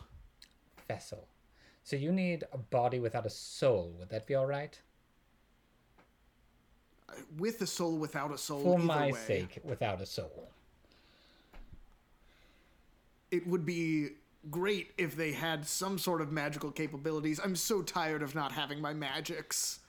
Vessel. 0.89 1.29
So 1.83 1.97
you 1.97 2.13
need 2.13 2.45
a 2.53 2.59
body 2.59 2.99
without 2.99 3.27
a 3.27 3.31
soul. 3.31 3.95
Would 3.99 4.09
that 4.11 4.27
be 4.27 4.35
all 4.35 4.47
right? 4.47 4.79
Uh, 7.09 7.15
with 7.39 7.61
a 7.63 7.67
soul 7.67 7.97
without 7.99 8.33
a 8.33 8.39
soul 8.39 8.63
For 8.63 8.79
my 8.79 9.13
way, 9.13 9.19
sake, 9.27 9.61
without 9.65 10.01
a 10.01 10.07
soul. 10.07 10.51
it 13.31 13.47
would 13.47 13.65
be 13.67 14.11
great 14.51 14.93
if 14.99 15.17
they 15.17 15.33
had 15.33 15.67
some 15.67 15.99
sort 15.99 16.21
of 16.21 16.31
magical 16.31 16.71
capabilities 16.71 17.41
i'm 17.43 17.57
so 17.57 17.81
tired 17.83 18.23
of 18.23 18.35
not 18.35 18.53
having 18.53 18.81
my 18.81 18.93
magics 18.93 19.81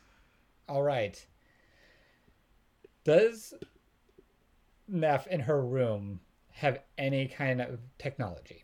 All 0.68 0.82
right. 0.84 1.26
Does 3.04 3.54
Neff 4.88 5.28
in 5.28 5.42
her 5.42 5.62
room 5.62 6.20
have 6.52 6.80
any 6.98 7.28
kind 7.28 7.62
of 7.62 7.80
technology? 7.98 8.64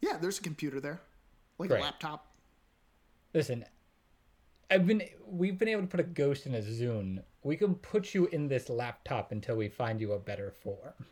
yeah 0.00 0.16
there's 0.16 0.38
a 0.38 0.42
computer 0.42 0.80
there 0.80 1.00
like 1.58 1.68
Great. 1.68 1.80
a 1.80 1.84
laptop 1.84 2.26
Listen, 3.32 3.64
I've 4.70 4.86
been 4.86 5.02
we've 5.24 5.56
been 5.56 5.68
able 5.68 5.82
to 5.82 5.86
put 5.86 6.00
a 6.00 6.04
ghost 6.04 6.46
in 6.46 6.54
a 6.54 6.60
Zune. 6.60 7.22
We 7.44 7.56
can 7.56 7.76
put 7.76 8.12
you 8.12 8.26
in 8.26 8.48
this 8.48 8.68
laptop 8.68 9.30
until 9.30 9.54
we 9.56 9.68
find 9.68 10.00
you 10.00 10.12
a 10.12 10.18
better 10.18 10.50
form. 10.50 11.06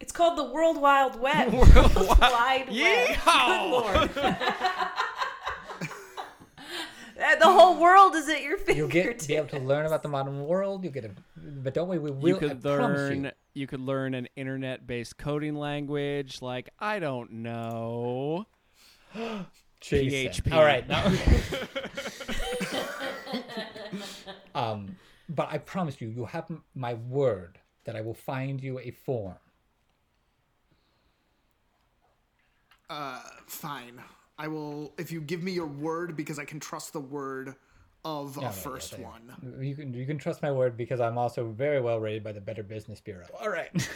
It's 0.00 0.12
called 0.12 0.38
the 0.38 0.44
World 0.44 0.80
Wild 0.80 1.20
Web. 1.20 1.52
World 1.52 1.70
Wide 2.20 2.66
Web. 2.68 3.18
Good 3.18 3.70
lord. 3.70 4.10
Uh, 7.22 7.36
the 7.36 7.44
whole 7.44 7.78
world 7.78 8.14
is 8.14 8.30
at 8.30 8.42
your 8.42 8.56
fingertips. 8.56 8.78
You'll 8.78 8.88
fingertips. 8.88 9.26
get 9.26 9.34
be 9.34 9.36
able 9.36 9.48
to 9.48 9.58
learn 9.58 9.84
about 9.84 10.02
the 10.02 10.08
modern 10.08 10.42
world. 10.46 10.82
You 10.84 10.88
get 10.90 11.04
a, 11.04 11.10
but 11.36 11.74
don't 11.74 11.86
worry, 11.86 11.98
We 11.98 12.10
will. 12.12 12.28
You 12.28 12.36
I 12.36 12.38
could 12.38 12.62
promise 12.62 12.98
learn. 12.98 13.24
you. 13.24 13.30
You. 13.52 13.66
could 13.66 13.80
learn 13.80 14.14
an 14.14 14.26
internet-based 14.36 15.18
coding 15.18 15.54
language, 15.54 16.40
like 16.40 16.70
I 16.78 16.98
don't 16.98 17.30
know. 17.30 18.46
PHP. 19.82 20.50
All 20.50 20.64
right. 20.64 20.88
Now. 20.88 21.12
um, 24.54 24.96
but 25.28 25.48
I 25.50 25.58
promise 25.58 26.00
you, 26.00 26.08
you 26.08 26.24
have 26.24 26.50
my 26.74 26.94
word 26.94 27.58
that 27.84 27.96
I 27.96 28.00
will 28.00 28.14
find 28.14 28.62
you 28.62 28.78
a 28.78 28.92
form. 28.92 29.36
Uh 32.90 33.20
fine 33.46 34.00
i 34.36 34.48
will 34.48 34.92
if 34.98 35.10
you 35.12 35.20
give 35.20 35.42
me 35.42 35.52
your 35.52 35.66
word 35.66 36.16
because 36.16 36.38
i 36.38 36.44
can 36.44 36.58
trust 36.60 36.92
the 36.92 37.00
word 37.00 37.54
of 38.04 38.36
a 38.36 38.40
Yeah, 38.40 38.46
yeah, 38.46 38.52
first 38.52 38.94
yeah. 38.98 39.04
one 39.06 39.56
You 39.60 39.74
can 39.76 39.94
you 39.94 40.06
can 40.06 40.18
trust 40.18 40.42
my 40.42 40.50
word 40.50 40.76
because 40.76 41.00
I'm 41.00 41.18
also 41.18 41.46
very 41.50 41.80
well 41.80 42.00
rated 42.00 42.24
by 42.24 42.32
the 42.32 42.40
Better 42.40 42.62
Business 42.62 43.00
Bureau. 43.00 43.26
All 43.40 43.50
right. 43.50 43.70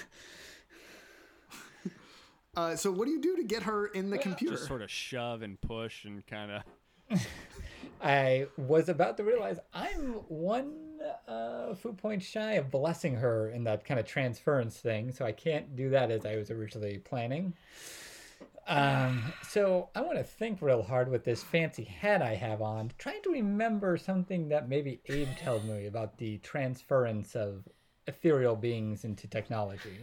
uh 2.57 2.77
so 2.77 2.91
what 2.93 3.07
do 3.07 3.11
you 3.13 3.21
do 3.21 3.37
to 3.37 3.45
get 3.45 3.63
her 3.65 3.87
in 3.87 4.11
the 4.11 4.19
computer 4.19 4.57
Just 4.57 4.69
sort 4.69 4.83
of 4.83 4.91
shove 4.91 5.43
and 5.43 5.61
push 5.61 6.05
and 6.05 6.25
kind 6.27 6.51
of. 6.53 6.63
I 8.03 8.47
was 8.57 8.89
about 8.89 9.17
to 9.17 9.25
realize 9.25 9.59
I'm 9.73 10.15
one 10.29 10.75
uh, 11.29 11.75
FU 11.75 11.93
point 11.95 12.23
shy 12.23 12.53
of 12.53 12.71
blessing 12.71 13.15
her 13.17 13.49
in 13.51 13.65
that 13.65 13.85
kind 13.85 13.99
of 14.01 14.07
transference 14.07 14.77
thing, 14.77 15.13
so 15.13 15.25
I 15.25 15.33
can't 15.33 15.75
do 15.77 15.91
that 15.91 16.11
as 16.11 16.25
I 16.27 16.37
was 16.37 16.51
originally 16.51 16.99
planning. 16.99 17.55
Um, 18.67 19.23
so 19.47 19.91
I 19.95 20.01
want 20.01 20.17
to 20.19 20.25
think 20.25 20.63
real 20.63 20.83
hard 20.83 21.11
with 21.11 21.25
this 21.25 21.43
fancy 21.43 21.85
hat 21.85 22.23
I 22.23 22.35
have 22.35 22.63
on, 22.63 22.93
trying 22.99 23.23
to 23.23 23.31
remember 23.31 23.97
something 23.97 24.49
that 24.49 24.69
maybe 24.69 25.01
Abe 25.07 25.29
told 25.43 25.65
me 25.67 25.87
about 25.87 26.17
the 26.17 26.39
transference 26.39 27.37
of 27.37 27.69
ethereal 28.07 28.57
beings 28.57 29.05
into 29.05 29.27
technology. 29.27 29.99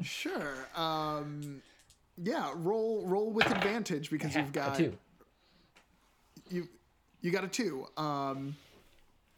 Sure. 0.00 0.68
Um, 0.76 1.60
yeah. 2.22 2.52
Roll 2.54 3.04
roll 3.06 3.30
with 3.30 3.50
advantage 3.50 4.10
because 4.10 4.34
you've 4.34 4.50
A 4.50 4.52
got 4.52 4.76
two. 4.76 4.96
you 6.50 6.68
you 7.20 7.30
got 7.30 7.44
a 7.44 7.48
two. 7.48 7.86
Um, 7.96 8.56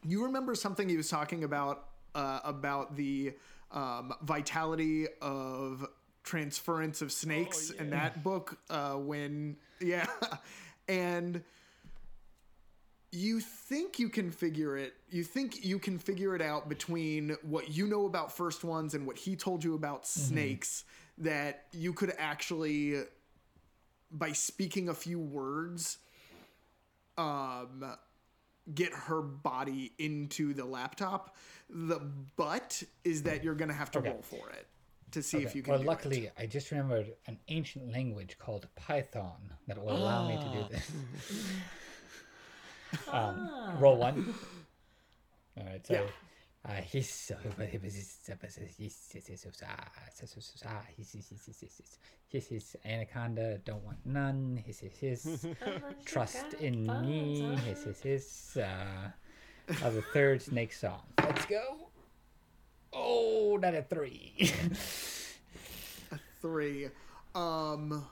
you 0.06 0.22
remember 0.24 0.54
something 0.54 0.88
he 0.88 0.96
was 0.96 1.08
talking 1.08 1.44
about 1.44 1.86
uh, 2.14 2.40
about 2.44 2.96
the 2.96 3.34
um, 3.72 4.14
vitality 4.22 5.06
of 5.20 5.86
transference 6.24 7.02
of 7.02 7.12
snakes 7.12 7.70
in 7.70 7.90
that 7.90 8.22
book 8.24 8.58
uh, 8.70 8.94
when 8.94 9.56
yeah 9.80 10.06
and 10.88 11.42
you 13.12 13.38
think 13.40 13.98
you 13.98 14.08
can 14.08 14.30
figure 14.30 14.76
it 14.76 14.94
you 15.08 15.22
think 15.22 15.64
you 15.64 15.78
can 15.78 15.98
figure 15.98 16.34
it 16.34 16.42
out 16.42 16.68
between 16.68 17.36
what 17.42 17.70
you 17.70 17.86
know 17.86 18.06
about 18.06 18.36
first 18.36 18.64
ones 18.64 18.94
and 18.94 19.06
what 19.06 19.16
he 19.16 19.36
told 19.36 19.62
you 19.62 19.74
about 19.74 20.06
snakes 20.06 20.84
that 21.18 21.66
you 21.72 21.92
could 21.92 22.12
actually 22.18 23.02
by 24.10 24.32
speaking 24.32 24.88
a 24.88 24.94
few 24.94 25.18
words 25.20 25.98
um 27.18 27.84
get 28.74 28.92
her 28.92 29.20
body 29.20 29.92
into 29.98 30.54
the 30.54 30.64
laptop. 30.64 31.36
The 31.68 32.00
but 32.36 32.82
is 33.04 33.22
that 33.24 33.44
you're 33.44 33.54
gonna 33.54 33.74
have 33.74 33.90
to 33.92 33.98
Okay. 33.98 34.08
roll 34.10 34.22
for 34.22 34.48
it 34.50 34.66
to 35.14 35.22
see 35.22 35.38
if 35.38 35.54
you 35.54 35.62
can 35.62 35.72
well, 35.72 35.78
do 35.78 35.84
it. 35.84 35.88
luckily, 35.88 36.30
I 36.38 36.46
just 36.46 36.70
remembered 36.70 37.12
an 37.26 37.38
ancient 37.48 37.90
language 37.92 38.36
called 38.38 38.68
Python 38.76 39.52
that 39.66 39.82
will 39.82 39.96
allow 39.96 40.28
me 40.28 40.36
to 40.36 40.48
do 40.58 40.64
this. 40.70 40.90
um, 43.08 43.50
roll 43.78 43.96
one. 43.96 44.34
All 45.58 45.64
right, 45.64 45.86
so. 45.86 45.94
Yeah. 45.94 46.00
Uh, 46.66 46.80
he's 46.80 47.10
so 47.10 47.36
he's 52.28 52.46
his 52.46 52.74
anaconda 52.86 53.58
don't 53.66 53.84
want 53.84 53.98
none 54.06 54.62
his 54.64 54.80
his 54.80 54.92
his 54.98 55.46
trust 56.06 56.54
in 56.60 56.86
me 57.02 57.54
his 57.66 57.84
his 57.84 58.00
his 58.00 58.56
uh, 58.56 59.10
of 59.84 59.94
the 59.94 60.00
third 60.14 60.40
snake 60.40 60.72
song 60.72 61.02
let's 61.22 61.44
go 61.44 61.90
oh 62.94 63.58
not 63.60 63.74
a 63.74 63.82
three. 63.82 64.32
A 66.12 66.18
three. 66.40 66.88
Um 67.34 68.06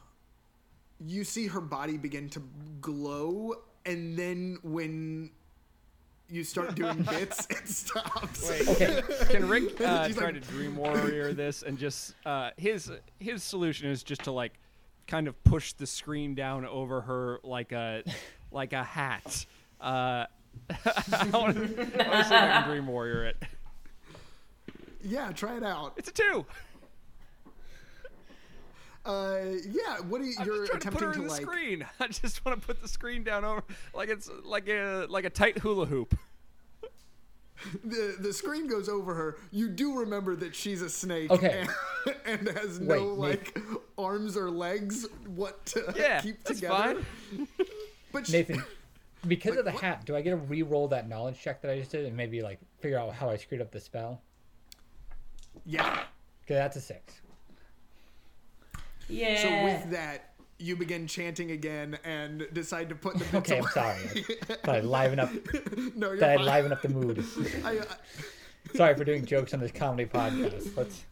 you 1.05 1.25
see 1.25 1.47
her 1.49 1.61
body 1.61 1.97
begin 1.99 2.29
to 2.31 2.43
glow 2.81 3.55
and 3.85 4.17
then 4.17 4.59
when 4.63 5.31
you 6.31 6.45
start 6.45 6.75
doing 6.75 7.03
bits 7.11 7.47
it 7.51 7.69
stops. 7.69 8.51
Okay. 8.69 9.03
Can 9.29 9.49
Rick 9.49 9.81
uh, 9.81 10.07
She's 10.07 10.17
try 10.17 10.27
like- 10.27 10.35
to 10.35 10.41
dream 10.41 10.77
warrior 10.77 11.33
this 11.33 11.63
and 11.63 11.79
just 11.79 12.15
uh, 12.25 12.51
his 12.57 12.91
his 13.19 13.43
solution 13.43 13.89
is 13.91 14.03
just 14.03 14.25
to 14.25 14.33
like 14.33 14.53
kind 15.07 15.27
of 15.29 15.43
push 15.45 15.73
the 15.75 15.87
screen 15.87 16.35
down 16.35 16.65
over 16.65 17.01
her 17.03 17.41
like 17.43 17.73
a 17.73 18.03
like 18.51 18.73
a 18.73 18.83
hat. 18.85 19.45
Uh, 19.81 20.27
I 20.85 21.29
want 21.33 21.57
to 21.57 21.67
see 21.69 21.75
if 21.83 22.01
I 22.01 22.23
can 22.63 22.69
dream 22.69 22.87
warrior 22.87 23.25
it. 23.27 23.37
Yeah 25.03 25.31
try 25.33 25.57
it 25.57 25.63
out 25.63 25.95
It's 25.97 26.09
a 26.09 26.13
two. 26.13 26.47
uh 29.05 29.39
yeah 29.69 29.99
what 30.09 30.21
are 30.21 30.25
you 30.25 30.35
I'm 30.39 30.47
you're 30.47 30.67
just 30.67 30.71
trying 30.81 30.81
to 30.81 30.91
put 30.93 31.01
her 31.03 31.13
to 31.13 31.19
in 31.21 31.25
the 31.27 31.33
like 31.33 31.43
screen. 31.43 31.85
I 32.01 32.07
just 32.07 32.45
want 32.45 32.61
to 32.61 32.67
put 32.67 32.81
the 32.81 32.89
screen 32.89 33.25
down 33.25 33.45
over 33.45 33.65
like 33.95 34.09
it's 34.09 34.31
like 34.45 34.69
a 34.69 35.07
like 35.09 35.25
a 35.25 35.31
tight 35.31 35.59
hula 35.59 35.87
hoop. 35.87 36.17
the 37.85 38.17
the 38.19 38.33
screen 38.33 38.67
goes 38.69 38.89
over 38.89 39.15
her 39.15 39.37
you 39.51 39.69
do 39.69 39.99
remember 39.99 40.37
that 40.37 40.55
she's 40.55 40.83
a 40.83 40.89
snake 40.91 41.31
Okay. 41.31 41.67
and, 42.27 42.47
and 42.47 42.57
has 42.57 42.79
no 42.81 43.15
Wait, 43.15 43.31
Nick. 43.41 43.57
like 43.57 43.65
arms 43.99 44.37
or 44.37 44.51
legs 44.51 45.07
what 45.27 45.65
to 45.67 45.93
Yeah, 45.97 46.21
keep 46.21 46.43
that's 46.45 46.61
together 46.61 47.03
fine. 47.37 47.49
but 48.13 48.27
she- 48.27 48.33
Nathan, 48.33 48.65
because 49.29 49.57
of 49.57 49.65
the 49.65 49.71
what- 49.73 49.83
hat, 49.83 50.05
do 50.07 50.15
I 50.17 50.23
get 50.23 50.31
to 50.31 50.37
re-roll 50.37 50.89
that 50.89 51.09
knowledge 51.09 51.41
check 51.41 51.61
that 51.63 51.71
I 51.73 51.79
just 51.79 51.91
did 51.93 52.05
and 52.07 52.17
maybe 52.17 52.41
like 52.43 52.59
figure 52.81 52.99
out 52.99 53.15
how 53.15 53.29
I 53.31 53.37
screwed 53.37 53.61
up 53.61 53.71
the 53.73 53.81
spell? 53.81 54.21
Yeah 55.65 56.05
Okay, 56.45 56.55
that's 56.55 56.77
a 56.77 56.81
six. 56.81 57.21
Yeah. 59.09 59.41
So 59.43 59.65
with 59.65 59.91
that, 59.93 60.33
you 60.59 60.77
begin 60.77 61.07
chanting 61.07 61.51
again 61.53 61.99
and 62.05 62.47
decide 62.53 62.89
to 62.89 62.95
put 62.95 63.15
the 63.15 63.25
bits 63.27 63.35
Okay, 63.53 63.59
I'm 63.59 63.63
away. 63.63 63.71
sorry. 63.73 64.23
Thought 64.65 64.75
I'd 64.77 64.85
liven 64.85 65.19
up. 65.21 65.31
no, 65.97 66.09
you're 66.09 66.19
Thought 66.19 66.31
I'd 66.31 66.41
liven 66.41 66.73
up 66.73 66.83
the 66.83 66.89
mood. 66.89 67.25
I, 67.65 67.79
I, 67.79 67.85
Sorry 68.75 68.95
for 68.97 69.05
doing 69.05 69.25
jokes 69.25 69.53
on 69.55 69.61
this 69.61 69.73
comedy 69.73 70.07
podcast. 70.09 70.77
Let's. 70.77 71.05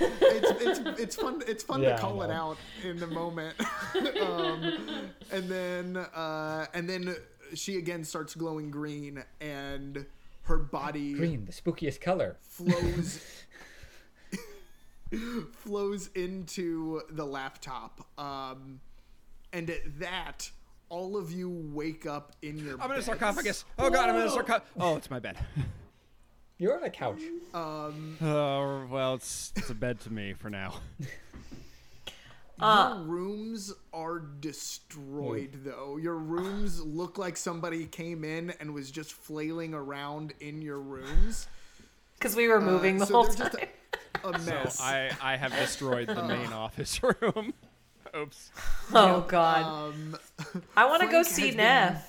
it's, 0.00 0.80
it's 0.80 1.00
it's 1.00 1.16
fun. 1.16 1.42
It's 1.46 1.62
fun 1.64 1.80
Yeah, 1.82 1.94
to 1.96 2.00
call 2.02 2.22
it 2.22 2.30
out 2.30 2.56
in 2.84 2.98
the 2.98 3.06
moment. 3.06 3.54
um, 4.20 5.10
and 5.30 5.48
then 5.48 5.96
uh, 5.96 6.66
and 6.74 6.88
then 6.88 7.14
she 7.54 7.78
again 7.78 8.04
starts 8.04 8.34
glowing 8.34 8.70
green, 8.70 9.22
and 9.40 10.04
her 10.42 10.58
body 10.58 11.14
Green, 11.14 11.44
the 11.46 11.52
spookiest 11.52 12.00
color. 12.00 12.36
flows 12.42 13.24
flows 15.52 16.08
into 16.14 17.02
the 17.10 17.24
laptop. 17.24 18.06
Um, 18.18 18.80
and 19.52 19.68
at 19.70 19.98
that, 20.00 20.50
all 20.88 21.16
of 21.16 21.30
you 21.32 21.48
wake 21.50 22.06
up 22.06 22.34
in 22.42 22.58
your. 22.58 22.74
I'm 22.80 22.86
in 22.86 22.92
a 22.92 22.94
beds. 22.94 23.06
sarcophagus. 23.06 23.64
Oh 23.78 23.90
god, 23.90 24.08
I'm 24.08 24.16
in 24.16 24.22
a 24.26 24.30
sarcophagus. 24.30 24.70
Oh, 24.78 24.96
it's 24.96 25.10
my 25.10 25.18
bed. 25.18 25.36
You're 26.58 26.76
on 26.76 26.84
a 26.84 26.90
couch. 26.90 27.20
Um, 27.54 28.16
Oh 28.22 28.86
well, 28.90 29.14
it's 29.14 29.52
it's 29.56 29.70
a 29.70 29.74
bed 29.74 30.00
to 30.00 30.12
me 30.12 30.32
for 30.34 30.50
now. 30.50 30.74
Uh. 32.60 32.94
Your 32.96 33.04
rooms 33.06 33.72
are 33.92 34.20
destroyed, 34.20 35.50
though. 35.64 35.96
Your 35.96 36.16
rooms 36.16 36.80
look 36.80 37.18
like 37.18 37.36
somebody 37.36 37.86
came 37.86 38.22
in 38.22 38.52
and 38.60 38.72
was 38.72 38.90
just 38.92 39.12
flailing 39.14 39.74
around 39.74 40.32
in 40.38 40.62
your 40.62 40.78
rooms. 40.78 41.48
Because 42.14 42.36
we 42.36 42.46
were 42.46 42.58
Uh, 42.58 42.64
moving 42.66 42.98
the 42.98 43.06
so 43.06 43.14
whole 43.14 43.24
they're 43.24 43.48
time. 43.48 43.50
just 43.52 43.62
a, 44.11 44.11
a 44.24 44.32
mess. 44.38 44.78
So 44.78 44.84
I 44.84 45.10
I 45.20 45.36
have 45.36 45.52
destroyed 45.52 46.08
the 46.08 46.22
main 46.24 46.52
office 46.52 47.00
room. 47.02 47.54
Oops. 48.16 48.50
oh 48.92 49.24
God. 49.26 49.62
um, 49.94 50.16
I 50.76 50.84
want 50.86 51.02
to 51.02 51.08
go 51.08 51.22
see 51.22 51.42
has 51.46 51.50
been- 51.50 51.56
Neff. 51.58 52.08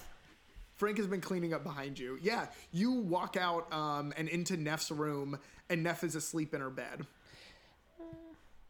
Frank 0.76 0.98
has 0.98 1.08
been 1.08 1.22
cleaning 1.22 1.54
up 1.54 1.64
behind 1.64 1.98
you. 1.98 2.18
Yeah, 2.22 2.48
you 2.72 2.92
walk 2.92 3.38
out 3.38 3.72
um, 3.72 4.12
and 4.18 4.28
into 4.28 4.58
Neff's 4.58 4.92
room, 4.92 5.38
and 5.70 5.82
Neff 5.84 6.04
is 6.04 6.16
asleep 6.16 6.54
in 6.54 6.60
her 6.62 6.70
bed. 6.72 7.06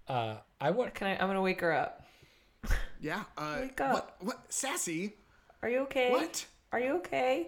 Uh, 0.08 0.36
I 0.60 0.72
want. 0.72 0.94
Can 0.94 1.08
I? 1.08 1.14
I'm 1.14 1.28
gonna 1.28 1.42
wake 1.42 1.62
her 1.62 1.72
up. 1.74 2.06
Yeah. 3.00 3.24
Uh, 3.38 3.58
Wake 3.62 3.82
up. 3.82 3.94
What? 3.94 4.16
What? 4.20 4.46
Sassy? 4.50 5.14
Are 5.62 5.70
you 5.70 5.80
okay? 5.80 6.12
What? 6.12 6.46
Are 6.72 6.80
you 6.80 6.96
okay? 6.98 7.48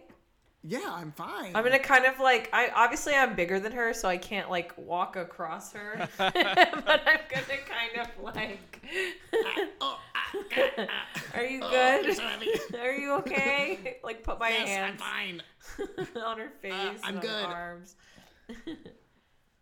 Yeah, 0.67 0.89
I'm 0.89 1.12
fine. 1.12 1.51
I'm 1.54 1.63
gonna 1.63 1.78
kind 1.78 2.06
of 2.06 2.19
like 2.19 2.49
I 2.51 2.69
obviously 2.75 3.13
I'm 3.13 3.36
bigger 3.36 3.60
than 3.60 3.71
her, 3.73 3.93
so 3.93 4.10
I 4.10 4.17
can't 4.17 4.49
like 4.49 4.75
walk 4.78 5.15
across 5.15 5.71
her. 5.73 6.10
but 6.17 6.36
I'm 6.36 7.19
gonna 7.30 7.60
kind 7.67 8.01
of 8.01 8.36
like. 8.36 8.82
Uh, 9.32 9.65
oh, 9.82 9.99
ah, 10.15 10.36
ah, 10.58 10.88
Are 11.36 11.45
you 11.45 11.60
ah. 11.62 11.69
good? 11.69 12.17
Oh, 12.19 12.78
Are 12.80 12.91
you 12.93 13.13
okay? 13.13 13.97
Like 14.04 14.23
put 14.23 14.39
my 14.39 14.49
hands 14.49 14.99
fine. 14.99 15.43
on 16.23 16.39
her 16.39 16.45
uh, 16.45 16.62
face, 16.62 16.99
I'm 17.04 17.10
and 17.10 17.17
on 17.17 17.21
good. 17.21 17.45
her 17.45 17.54
arms. 17.54 17.95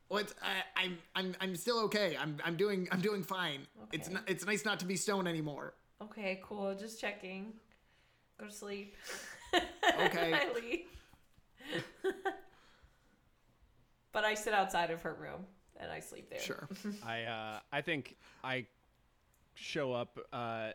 What's? 0.08 0.34
I, 0.42 0.82
I'm. 0.82 0.98
I'm. 1.16 1.36
I'm 1.42 1.56
still 1.58 1.80
okay. 1.82 2.16
I'm. 2.18 2.38
I'm 2.46 2.56
doing. 2.56 2.88
I'm 2.94 3.02
doing 3.02 3.24
fine. 3.24 3.68
It's. 3.92 4.08
Okay. 4.08 4.14
Not, 4.14 4.24
it's 4.30 4.46
nice 4.46 4.64
not 4.64 4.80
to 4.80 4.86
be 4.86 4.96
stoned 4.96 5.28
anymore. 5.28 5.74
Okay, 6.02 6.40
cool. 6.46 6.74
Just 6.76 7.02
checking. 7.02 7.52
Go 8.40 8.46
to 8.46 8.52
sleep. 8.52 8.96
Okay. 9.54 10.34
I 10.42 10.54
leave. 10.54 12.14
but 14.12 14.24
I 14.24 14.34
sit 14.34 14.54
outside 14.54 14.92
of 14.92 15.02
her 15.02 15.14
room 15.14 15.46
and 15.78 15.92
I 15.92 16.00
sleep 16.00 16.30
there. 16.30 16.40
Sure. 16.40 16.68
I 17.06 17.24
uh 17.24 17.60
I 17.72 17.82
think 17.82 18.16
I 18.44 18.66
show 19.56 19.94
up 19.94 20.20
uh 20.32 20.72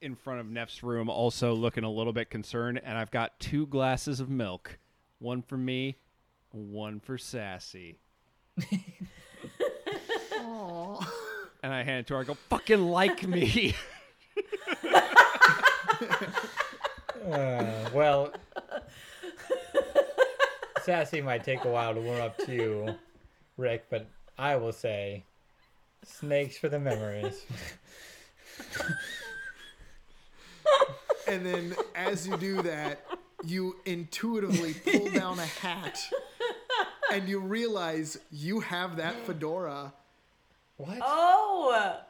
in 0.00 0.16
front 0.16 0.40
of 0.40 0.50
Neff's 0.50 0.82
room 0.82 1.08
also 1.08 1.54
looking 1.54 1.84
a 1.84 1.90
little 1.90 2.12
bit 2.12 2.30
concerned 2.30 2.80
and 2.84 2.98
I've 2.98 3.10
got 3.10 3.38
two 3.38 3.66
glasses 3.66 4.20
of 4.20 4.28
milk. 4.28 4.78
One 5.18 5.42
for 5.42 5.56
me, 5.56 5.96
one 6.50 6.98
for 6.98 7.18
Sassy. 7.18 7.98
And 11.64 11.72
I 11.72 11.84
hand 11.84 12.00
it 12.00 12.06
to 12.08 12.14
her. 12.14 12.20
I 12.20 12.24
go, 12.24 12.34
fucking 12.48 12.88
like 12.88 13.26
me. 13.26 13.74
Uh, 17.30 17.88
well, 17.94 18.32
Sassy 20.82 21.20
might 21.20 21.44
take 21.44 21.64
a 21.64 21.68
while 21.68 21.94
to 21.94 22.00
warm 22.00 22.20
up 22.20 22.36
to 22.38 22.52
you, 22.52 22.94
Rick, 23.56 23.86
but 23.90 24.06
I 24.38 24.56
will 24.56 24.72
say, 24.72 25.24
snakes 26.04 26.58
for 26.58 26.68
the 26.68 26.80
memories. 26.80 27.44
And 31.28 31.46
then 31.46 31.76
as 31.94 32.26
you 32.26 32.36
do 32.36 32.62
that, 32.62 33.06
you 33.44 33.76
intuitively 33.84 34.74
pull 34.74 35.08
down 35.10 35.38
a 35.38 35.46
hat, 35.46 35.98
and 37.12 37.28
you 37.28 37.38
realize 37.38 38.18
you 38.30 38.60
have 38.60 38.96
that 38.96 39.14
fedora. 39.24 39.92
What? 40.76 40.98
Oh! 41.00 42.00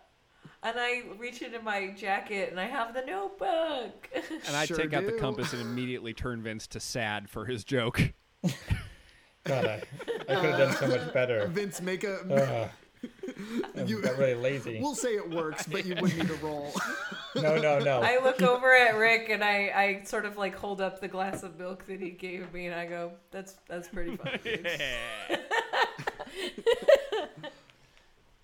And 0.64 0.78
I 0.78 1.02
reach 1.18 1.42
into 1.42 1.60
my 1.60 1.88
jacket 1.96 2.50
and 2.50 2.60
I 2.60 2.66
have 2.66 2.94
the 2.94 3.02
notebook. 3.04 4.08
And 4.46 4.56
I 4.56 4.64
Sure 4.66 4.76
take 4.76 4.92
out 4.92 5.06
the 5.06 5.12
compass 5.12 5.52
and 5.52 5.60
immediately 5.62 6.12
turn 6.14 6.42
Vince 6.42 6.66
to 6.68 6.80
sad 6.80 7.28
for 7.28 7.44
his 7.46 7.64
joke. 7.64 8.12
God, 9.44 9.66
I, 9.66 9.82
I 10.28 10.34
could 10.36 10.50
have 10.50 10.58
done 10.58 10.76
so 10.76 10.86
much 10.86 11.12
better. 11.12 11.46
Vince, 11.48 11.80
make 11.80 12.04
a. 12.04 12.18
Uh, 12.18 12.68
You- 13.86 14.00
got 14.00 14.16
really 14.18 14.34
lazy. 14.34 14.78
We'll 14.80 14.94
say 14.94 15.14
it 15.16 15.28
works, 15.28 15.66
but 15.66 15.84
you 15.84 15.96
wouldn't 16.00 16.16
need 16.18 16.28
to 16.28 16.34
roll. 16.44 16.72
No, 17.34 17.56
no, 17.56 17.78
no. 17.80 18.00
I 18.00 18.22
look 18.22 18.40
over 18.42 18.72
at 18.76 18.96
Rick 18.96 19.28
and 19.30 19.42
I, 19.42 19.72
I 19.74 20.02
sort 20.04 20.24
of 20.24 20.36
like 20.36 20.54
hold 20.54 20.80
up 20.80 21.00
the 21.00 21.08
glass 21.08 21.42
of 21.42 21.58
milk 21.58 21.84
that 21.86 22.00
he 22.00 22.10
gave 22.10 22.52
me 22.52 22.66
and 22.66 22.74
I 22.74 22.86
go, 22.86 23.12
"That's 23.32 23.56
that's 23.66 23.88
pretty 23.88 24.16
funny." 24.16 24.60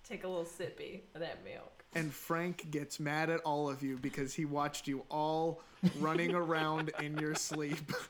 Dude." 0.09 0.17
Take 0.17 0.23
a 0.23 0.27
little 0.27 0.43
sippy 0.45 1.01
of 1.15 1.21
that 1.21 1.43
milk. 1.43 1.83
and 1.95 2.13
Frank 2.13 2.69
gets 2.71 2.99
mad 2.99 3.29
at 3.29 3.39
all 3.41 3.69
of 3.69 3.81
you 3.83 3.97
because 3.97 4.33
he 4.33 4.45
watched 4.45 4.87
you 4.87 5.03
all 5.09 5.61
running 5.99 6.35
around 6.35 6.91
in 7.01 7.17
your 7.17 7.35
sleep. 7.35 7.91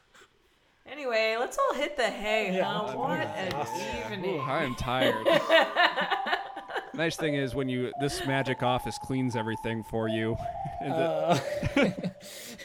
Anyway, 0.92 1.36
let's 1.40 1.56
all 1.60 1.76
hit 1.76 1.96
the 1.98 2.10
hay, 2.10 2.56
Yeah, 2.56 2.64
huh? 2.64 2.86
I'm 2.88 2.98
What 2.98 3.08
gonna- 3.10 3.24
an 3.26 3.52
Yeah. 3.52 4.12
evening. 4.12 4.40
I 4.40 4.64
am 4.64 4.74
tired. 4.74 5.24
nice 6.96 7.16
thing 7.16 7.36
is 7.36 7.54
when 7.54 7.70
you 7.70 7.92
this 8.02 8.26
magic 8.26 8.64
office 8.64 8.98
cleans 8.98 9.36
everything 9.36 9.84
for 9.84 10.08
you. 10.10 10.36
Uh, 10.82 11.38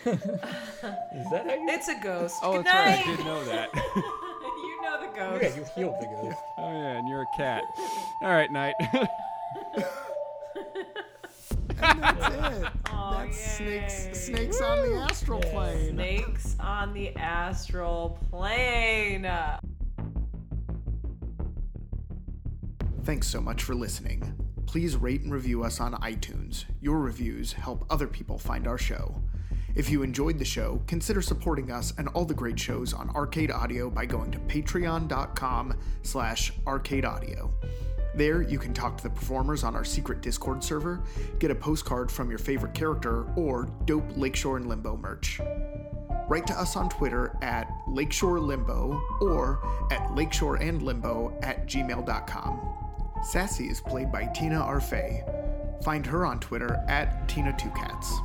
is 0.05 1.31
that 1.31 1.45
how 1.47 1.55
you? 1.55 1.69
It's 1.69 1.89
a 1.89 1.99
ghost. 2.03 2.37
oh, 2.43 2.57
Good 2.57 2.67
that's 2.67 3.07
right. 3.07 3.07
I 3.15 3.17
did 3.17 3.25
know 3.27 3.45
that. 3.45 3.69
you 3.75 4.83
know 4.83 5.01
the 5.01 5.17
ghost. 5.17 5.43
Yeah, 5.43 5.57
you 5.57 5.65
healed 5.75 5.97
the 6.01 6.07
ghost. 6.07 6.39
oh 6.59 6.73
yeah, 6.73 6.99
and 6.99 7.09
you're 7.09 7.23
a 7.23 7.37
cat. 7.37 7.63
All 8.23 8.31
right, 8.31 8.51
night. 8.51 8.75
And 11.83 12.03
that's 12.03 12.35
it. 12.35 12.69
Oh, 12.93 13.11
That's 13.19 13.61
yay. 13.61 13.87
snakes. 13.89 14.19
Snakes 14.27 14.61
on 14.61 14.83
the 14.89 14.95
astral 14.97 15.41
plane. 15.41 15.91
Snakes 15.91 16.57
on 16.61 16.95
the 16.95 17.15
astral 17.17 18.19
plane. 18.31 19.29
Thanks 23.03 23.27
so 23.27 23.41
much 23.41 23.63
for 23.63 23.75
listening. 23.75 24.33
Please 24.67 24.97
rate 24.97 25.23
and 25.23 25.33
review 25.33 25.63
us 25.63 25.81
on 25.81 25.95
iTunes. 25.95 26.65
Your 26.81 27.01
reviews 27.01 27.53
help 27.53 27.85
other 27.91 28.07
people 28.07 28.39
find 28.39 28.67
our 28.67 28.79
show. 28.79 29.21
If 29.75 29.91
you 29.91 30.03
enjoyed 30.03 30.39
the 30.39 30.45
show, 30.45 30.81
consider 30.87 31.21
supporting 31.21 31.71
us 31.71 31.93
and 31.99 32.09
all 32.09 32.25
the 32.25 32.35
great 32.35 32.59
shows 32.59 32.95
on 32.95 33.11
Arcade 33.11 33.51
Audio 33.51 33.91
by 33.91 34.07
going 34.07 34.31
to 34.31 34.39
patreon.com 34.39 35.77
slash 36.03 36.53
arcadeaudio. 36.65 37.51
There, 38.17 38.43
you 38.43 38.59
can 38.59 38.73
talk 38.73 38.97
to 38.99 39.03
the 39.03 39.11
performers 39.11 39.65
on 39.65 39.75
our 39.75 39.85
secret 39.85 40.21
Discord 40.21 40.63
server, 40.63 41.03
get 41.41 41.51
a 41.51 41.55
postcard 41.55 42.11
from 42.11 42.31
your 42.31 42.39
favorite 42.39 42.75
character, 42.75 43.25
or 43.37 43.69
dope 43.87 44.05
Lakeshore 44.17 44.57
and 44.57 44.69
Limbo 44.69 44.97
merch. 44.97 45.41
Write 46.29 46.47
to 46.47 46.59
us 46.59 46.77
on 46.77 46.89
Twitter 46.89 47.37
at 47.43 47.69
Lakeshore 47.87 48.41
Limbo 48.41 49.03
or 49.21 49.61
at 49.91 50.01
lakeshoreandlimbo 50.09 51.45
at 51.45 51.67
gmail.com. 51.67 52.61
Sassy 53.23 53.69
is 53.69 53.81
played 53.81 54.11
by 54.11 54.27
Tina 54.27 54.61
Arfey. 54.61 55.83
Find 55.85 56.07
her 56.07 56.25
on 56.25 56.41
Twitter 56.41 56.83
at 56.89 57.29
Tina2Cats. 57.29 58.21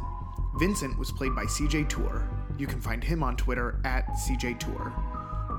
Vincent 0.60 0.97
was 0.97 1.12
played 1.12 1.36
by 1.36 1.45
CJ 1.45 1.89
Tour. 1.89 2.28
You 2.58 2.67
can 2.67 2.80
find 2.80 3.04
him 3.04 3.23
on 3.23 3.36
Twitter 3.36 3.82
at 3.84 4.08
CJ 4.10 4.60
Tour. 4.60 4.93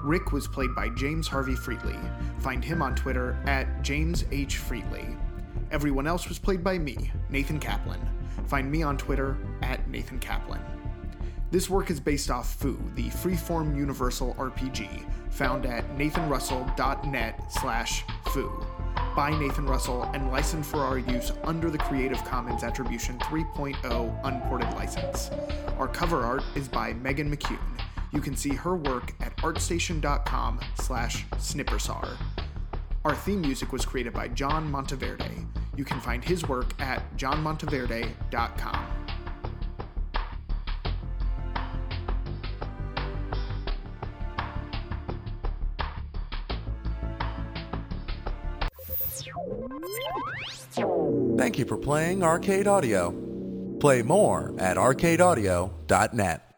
Rick 0.03 0.33
was 0.33 0.49
played 0.49 0.75
by 0.75 0.89
James 0.91 1.29
Harvey 1.29 1.55
Freetley. 1.55 1.99
Find 2.41 2.65
him 2.65 2.81
on 2.81 2.95
Twitter 2.95 3.37
at 3.47 3.83
James 3.83 4.25
H. 4.31 4.57
Freetley. 4.57 5.17
Everyone 5.71 6.07
else 6.07 6.29
was 6.29 6.39
played 6.39 6.65
by 6.65 6.79
me, 6.79 7.13
Nathan 7.29 7.61
Kaplan. 7.61 8.01
Find 8.47 8.71
me 8.71 8.83
on 8.83 8.97
Twitter 8.97 9.37
at 9.63 9.89
Nathan 9.89 10.19
Kaplan. 10.19 10.61
This 11.51 11.69
work 11.69 11.91
is 11.91 12.01
based 12.01 12.31
off 12.31 12.55
FU, 12.55 12.79
the 12.95 13.09
freeform 13.11 13.77
universal 13.77 14.35
RPG, 14.35 15.05
found 15.31 15.67
at 15.67 15.85
nathanrussell.net 15.99 17.53
slash 17.53 18.05
fu. 18.33 18.51
By 19.17 19.37
Nathan 19.39 19.67
Russell 19.67 20.05
and 20.15 20.31
licensed 20.31 20.71
for 20.71 20.79
our 20.79 20.99
use 20.99 21.33
under 21.45 21.69
the 21.69 21.79
Creative 21.79 22.25
Commons 22.25 22.63
Attribution 22.63 23.19
3.0 23.19 24.21
unported 24.25 24.73
license. 24.75 25.31
Our 25.79 25.89
cover 25.89 26.23
art 26.23 26.45
is 26.55 26.69
by 26.69 26.95
Megan 26.95 27.35
McCune. 27.35 27.59
You 28.13 28.21
can 28.21 28.37
see 28.37 28.55
her 28.55 28.77
work 28.77 29.15
at 29.21 29.37
artstation.com 29.39 30.61
slash 30.77 31.27
snippersar. 31.37 32.17
Our 33.05 33.15
theme 33.15 33.41
music 33.41 33.73
was 33.73 33.85
created 33.85 34.13
by 34.13 34.29
John 34.29 34.71
Monteverde. 34.71 35.47
You 35.77 35.85
can 35.85 36.01
find 36.01 36.23
his 36.23 36.47
work 36.49 36.79
at 36.81 37.17
johnmonteverde.com. 37.17 38.87
Thank 51.39 51.59
you 51.59 51.65
for 51.65 51.79
playing 51.79 52.23
Arcade 52.23 52.67
Audio. 52.67 53.13
Play 53.81 54.03
more 54.03 54.55
at 54.59 54.77
arcadeaudio.net. 54.77 56.50